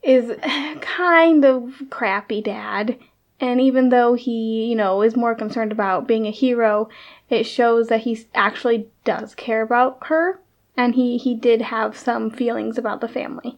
is 0.03 0.37
kind 0.81 1.45
of 1.45 1.73
crappy 1.89 2.41
dad 2.41 2.97
and 3.41 3.59
even 3.59 3.89
though 3.89 4.13
he 4.13 4.65
you 4.65 4.75
know 4.75 5.01
is 5.01 5.17
more 5.17 5.35
concerned 5.35 5.71
about 5.71 6.07
being 6.07 6.25
a 6.27 6.31
hero 6.31 6.87
it 7.29 7.43
shows 7.43 7.87
that 7.87 8.01
he 8.01 8.25
actually 8.35 8.87
does 9.03 9.33
care 9.35 9.61
about 9.61 9.97
her. 10.07 10.39
And 10.77 10.95
he 10.95 11.17
he 11.17 11.35
did 11.35 11.61
have 11.61 11.97
some 11.97 12.29
feelings 12.29 12.77
about 12.77 13.01
the 13.01 13.07
family. 13.09 13.57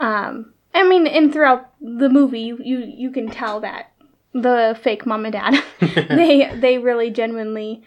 Um 0.00 0.54
i 0.72 0.82
mean 0.82 1.06
and 1.06 1.32
throughout 1.32 1.70
the 1.80 2.08
movie 2.08 2.40
you 2.40 2.58
you, 2.62 2.78
you 2.78 3.10
can 3.10 3.28
tell 3.30 3.60
that 3.60 3.92
the 4.32 4.76
fake 4.82 5.06
mom 5.06 5.24
and 5.24 5.32
dad 5.32 5.62
they 5.80 6.50
they 6.56 6.78
really 6.78 7.10
genuinely 7.10 7.82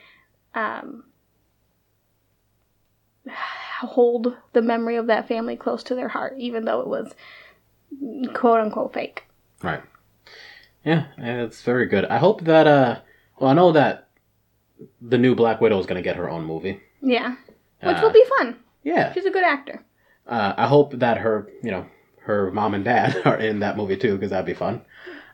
um 0.55 1.03
hold 3.81 4.35
the 4.53 4.61
memory 4.61 4.95
of 4.95 5.07
that 5.07 5.27
family 5.27 5.57
close 5.57 5.83
to 5.83 5.95
their 5.95 6.07
heart 6.07 6.33
even 6.37 6.63
though 6.65 6.79
it 6.79 6.87
was 6.87 7.13
quote 8.33 8.59
unquote 8.61 8.93
fake. 8.93 9.23
Right. 9.61 9.81
Yeah, 10.87 11.03
it's 11.17 11.61
very 11.63 11.85
good. 11.87 12.05
I 12.05 12.17
hope 12.17 12.41
that 12.45 12.65
uh 12.67 12.99
well 13.39 13.49
I 13.51 13.53
know 13.53 13.71
that 13.73 14.07
the 15.01 15.17
new 15.17 15.35
Black 15.35 15.59
Widow 15.61 15.79
is 15.79 15.85
gonna 15.85 16.01
get 16.09 16.15
her 16.15 16.29
own 16.29 16.45
movie. 16.45 16.79
yeah 17.01 17.35
which 17.81 17.97
Uh, 17.97 18.01
will 18.03 18.11
be 18.13 18.25
fun 18.37 18.55
Yeah. 18.83 19.13
she's 19.13 19.25
a 19.25 19.31
good 19.37 19.43
actor 19.55 19.83
Uh, 20.27 20.53
I 20.57 20.67
hope 20.67 20.89
that 20.99 21.17
her 21.25 21.35
you 21.63 21.71
know, 21.71 21.85
her 22.27 22.51
mom 22.51 22.73
and 22.73 22.83
dad 22.83 23.09
are 23.25 23.37
in 23.37 23.59
that 23.59 23.77
movie 23.77 23.97
too, 23.97 24.13
because 24.15 24.31
that'd 24.31 24.45
be 24.45 24.53
fun. 24.65 24.81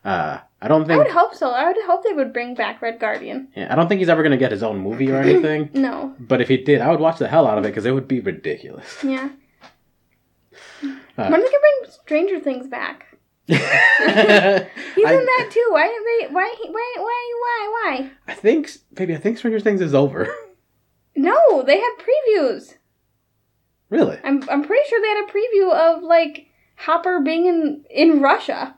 Uh 0.03 0.39
I 0.61 0.67
don't 0.69 0.85
think. 0.87 0.95
I 0.95 1.03
would 1.03 1.11
hope 1.21 1.33
so. 1.35 1.47
I 1.51 1.65
would 1.67 1.75
hope 1.85 2.03
they 2.05 2.13
would 2.13 2.31
bring 2.31 2.55
back 2.55 2.81
Red 2.81 2.97
Guardian. 2.99 3.49
yeah, 3.55 3.67
I 3.71 3.75
don't 3.75 3.87
think 3.89 3.99
he's 3.99 4.07
ever 4.13 4.23
gonna 4.23 4.37
get 4.45 4.51
his 4.57 4.63
own 4.63 4.77
movie 4.79 5.11
or 5.11 5.17
anything. 5.27 5.69
No. 5.87 6.15
but 6.31 6.39
if 6.41 6.47
he 6.47 6.57
did, 6.57 6.79
I 6.81 6.89
would 6.91 7.01
watch 7.01 7.17
the 7.19 7.27
hell 7.27 7.45
out 7.47 7.57
of 7.57 7.65
it 7.65 7.69
because 7.69 7.85
it 7.85 7.91
would 7.91 8.07
be 8.07 8.21
ridiculous. 8.21 8.89
Yeah. 9.03 9.29
Uh, 11.17 11.27
when 11.29 11.41
they 11.41 11.47
can 11.49 11.59
bring 11.61 11.91
Stranger 11.91 12.39
Things 12.39 12.67
back? 12.67 13.12
He's 13.47 13.59
I, 13.59 15.13
in 15.13 15.25
that 15.25 15.49
too. 15.51 15.67
Why 15.71 15.87
did 15.87 16.29
they? 16.29 16.33
Why? 16.33 16.55
Why? 16.69 16.93
Why? 16.97 17.33
Why? 17.41 17.71
Why? 17.71 18.11
I 18.27 18.33
think 18.33 18.71
maybe 18.97 19.13
I 19.13 19.17
think 19.17 19.37
Stranger 19.37 19.59
Things 19.59 19.81
is 19.81 19.93
over. 19.93 20.33
No, 21.15 21.61
they 21.61 21.79
had 21.79 21.91
previews. 21.99 22.75
really? 23.89 24.17
I'm 24.23 24.41
I'm 24.49 24.63
pretty 24.63 24.83
sure 24.89 25.01
they 25.01 25.09
had 25.09 25.25
a 25.25 25.31
preview 25.31 25.71
of 25.71 26.03
like 26.03 26.47
Hopper 26.75 27.19
being 27.21 27.45
in 27.45 27.85
in 27.89 28.21
Russia 28.21 28.75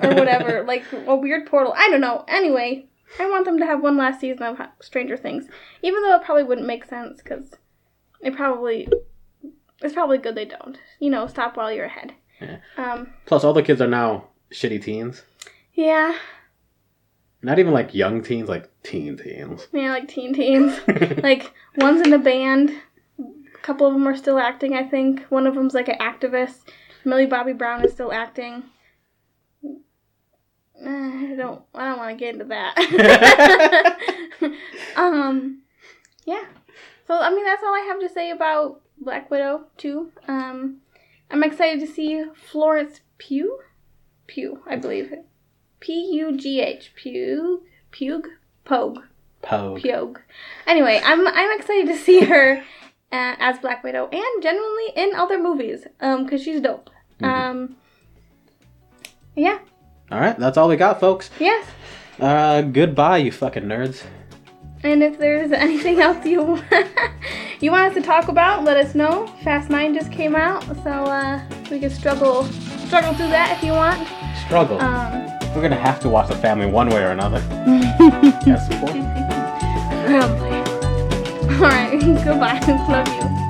or 0.00 0.14
whatever, 0.14 0.62
like 0.68 0.84
a 0.92 1.16
weird 1.16 1.46
portal. 1.46 1.74
I 1.76 1.88
don't 1.90 2.00
know. 2.00 2.24
Anyway, 2.28 2.86
I 3.18 3.28
want 3.28 3.44
them 3.44 3.58
to 3.58 3.66
have 3.66 3.82
one 3.82 3.96
last 3.96 4.20
season 4.20 4.42
of 4.44 4.60
Stranger 4.80 5.16
Things, 5.16 5.46
even 5.82 6.02
though 6.02 6.14
it 6.14 6.24
probably 6.24 6.44
wouldn't 6.44 6.66
make 6.66 6.84
sense 6.84 7.20
because 7.22 7.50
it 8.20 8.36
probably 8.36 8.88
it's 9.82 9.94
probably 9.94 10.18
good 10.18 10.34
they 10.34 10.44
don't. 10.44 10.78
You 11.00 11.10
know, 11.10 11.26
stop 11.26 11.56
while 11.56 11.72
you're 11.72 11.86
ahead. 11.86 12.14
Yeah. 12.44 12.92
Um, 12.92 13.12
Plus, 13.26 13.44
all 13.44 13.52
the 13.52 13.62
kids 13.62 13.80
are 13.80 13.86
now 13.88 14.28
shitty 14.50 14.82
teens. 14.82 15.22
yeah, 15.74 16.16
Not 17.42 17.58
even 17.58 17.72
like 17.72 17.94
young 17.94 18.22
teens, 18.22 18.48
like 18.48 18.70
teen 18.82 19.16
teens. 19.16 19.66
yeah, 19.72 19.90
like 19.90 20.08
teen 20.08 20.32
teens. 20.34 20.78
like 21.22 21.52
one's 21.76 22.06
in 22.06 22.12
a 22.12 22.18
band. 22.18 22.70
A 23.20 23.58
couple 23.62 23.86
of 23.86 23.92
them 23.94 24.06
are 24.06 24.16
still 24.16 24.38
acting. 24.38 24.74
I 24.74 24.82
think 24.84 25.22
one 25.30 25.46
of 25.46 25.54
them's 25.54 25.74
like 25.74 25.88
an 25.88 25.98
activist. 25.98 26.58
Millie 27.04 27.26
Bobby 27.26 27.52
Brown 27.52 27.84
is 27.84 27.92
still 27.92 28.12
acting. 28.12 28.62
Eh, 29.64 31.32
I 31.32 31.34
don't. 31.36 31.62
I 31.74 31.88
don't 31.88 31.98
want 31.98 32.10
to 32.10 32.22
get 32.22 32.34
into 32.34 32.46
that. 32.46 33.96
um, 34.96 35.62
yeah. 36.26 36.44
So 37.06 37.18
I 37.18 37.30
mean, 37.30 37.44
that's 37.44 37.62
all 37.62 37.74
I 37.74 37.84
have 37.88 38.00
to 38.00 38.08
say 38.08 38.30
about 38.30 38.80
Black 38.98 39.30
Widow 39.30 39.66
two. 39.76 40.10
Um, 40.28 40.78
I'm 41.34 41.42
excited 41.42 41.80
to 41.80 41.92
see 41.92 42.24
Florence 42.32 43.00
Pugh. 43.18 43.58
Pugh, 44.28 44.62
I 44.68 44.76
believe. 44.76 45.12
P 45.80 45.92
U 46.12 46.36
G 46.36 46.60
H. 46.60 46.92
Pugh. 46.94 47.60
Pugh. 47.90 48.22
Pogue. 48.64 49.00
Pogue. 49.42 49.82
Pugh. 49.82 50.14
Anyway, 50.64 51.00
I'm 51.04 51.26
I'm 51.26 51.58
excited 51.58 51.88
to 51.88 51.98
see 51.98 52.20
her 52.20 52.58
uh, 53.10 53.34
as 53.40 53.58
Black 53.58 53.82
Widow 53.82 54.08
and 54.12 54.42
genuinely 54.44 54.92
in 54.94 55.16
other 55.16 55.42
movies. 55.42 55.84
Um, 56.00 56.28
cause 56.28 56.40
she's 56.40 56.60
dope. 56.60 56.88
Mhm. 57.20 57.26
Um. 57.26 57.76
Yeah. 59.34 59.58
All 60.12 60.20
right, 60.20 60.38
that's 60.38 60.56
all 60.56 60.68
we 60.68 60.76
got, 60.76 61.00
folks. 61.00 61.30
Yes. 61.40 61.66
Uh, 62.20 62.62
goodbye, 62.62 63.18
you 63.18 63.32
fucking 63.32 63.64
nerds. 63.64 64.04
And 64.84 65.02
if 65.02 65.18
there's 65.18 65.50
anything 65.50 65.98
else 66.00 66.26
you 66.26 66.62
you 67.60 67.70
want 67.70 67.88
us 67.88 67.94
to 67.94 68.02
talk 68.02 68.28
about, 68.28 68.64
let 68.64 68.76
us 68.76 68.94
know. 68.94 69.26
Fast 69.42 69.70
Nine 69.70 69.94
just 69.94 70.12
came 70.12 70.36
out, 70.36 70.62
so 70.84 70.90
uh, 70.90 71.40
we 71.70 71.80
can 71.80 71.88
struggle 71.88 72.44
struggle 72.86 73.14
through 73.14 73.28
that 73.28 73.56
if 73.56 73.64
you 73.64 73.72
want. 73.72 74.06
Struggle. 74.44 74.78
Um, 74.82 75.24
We're 75.54 75.62
gonna 75.62 75.76
have 75.76 76.00
to 76.00 76.10
watch 76.10 76.28
the 76.28 76.36
family 76.36 76.66
one 76.66 76.90
way 76.90 77.02
or 77.02 77.12
another. 77.12 77.38
yes. 78.46 78.68
Probably. 80.06 80.50
All 81.54 81.60
right. 81.60 81.98
Goodbye. 82.24 82.60
Love 82.90 83.08
you. 83.08 83.43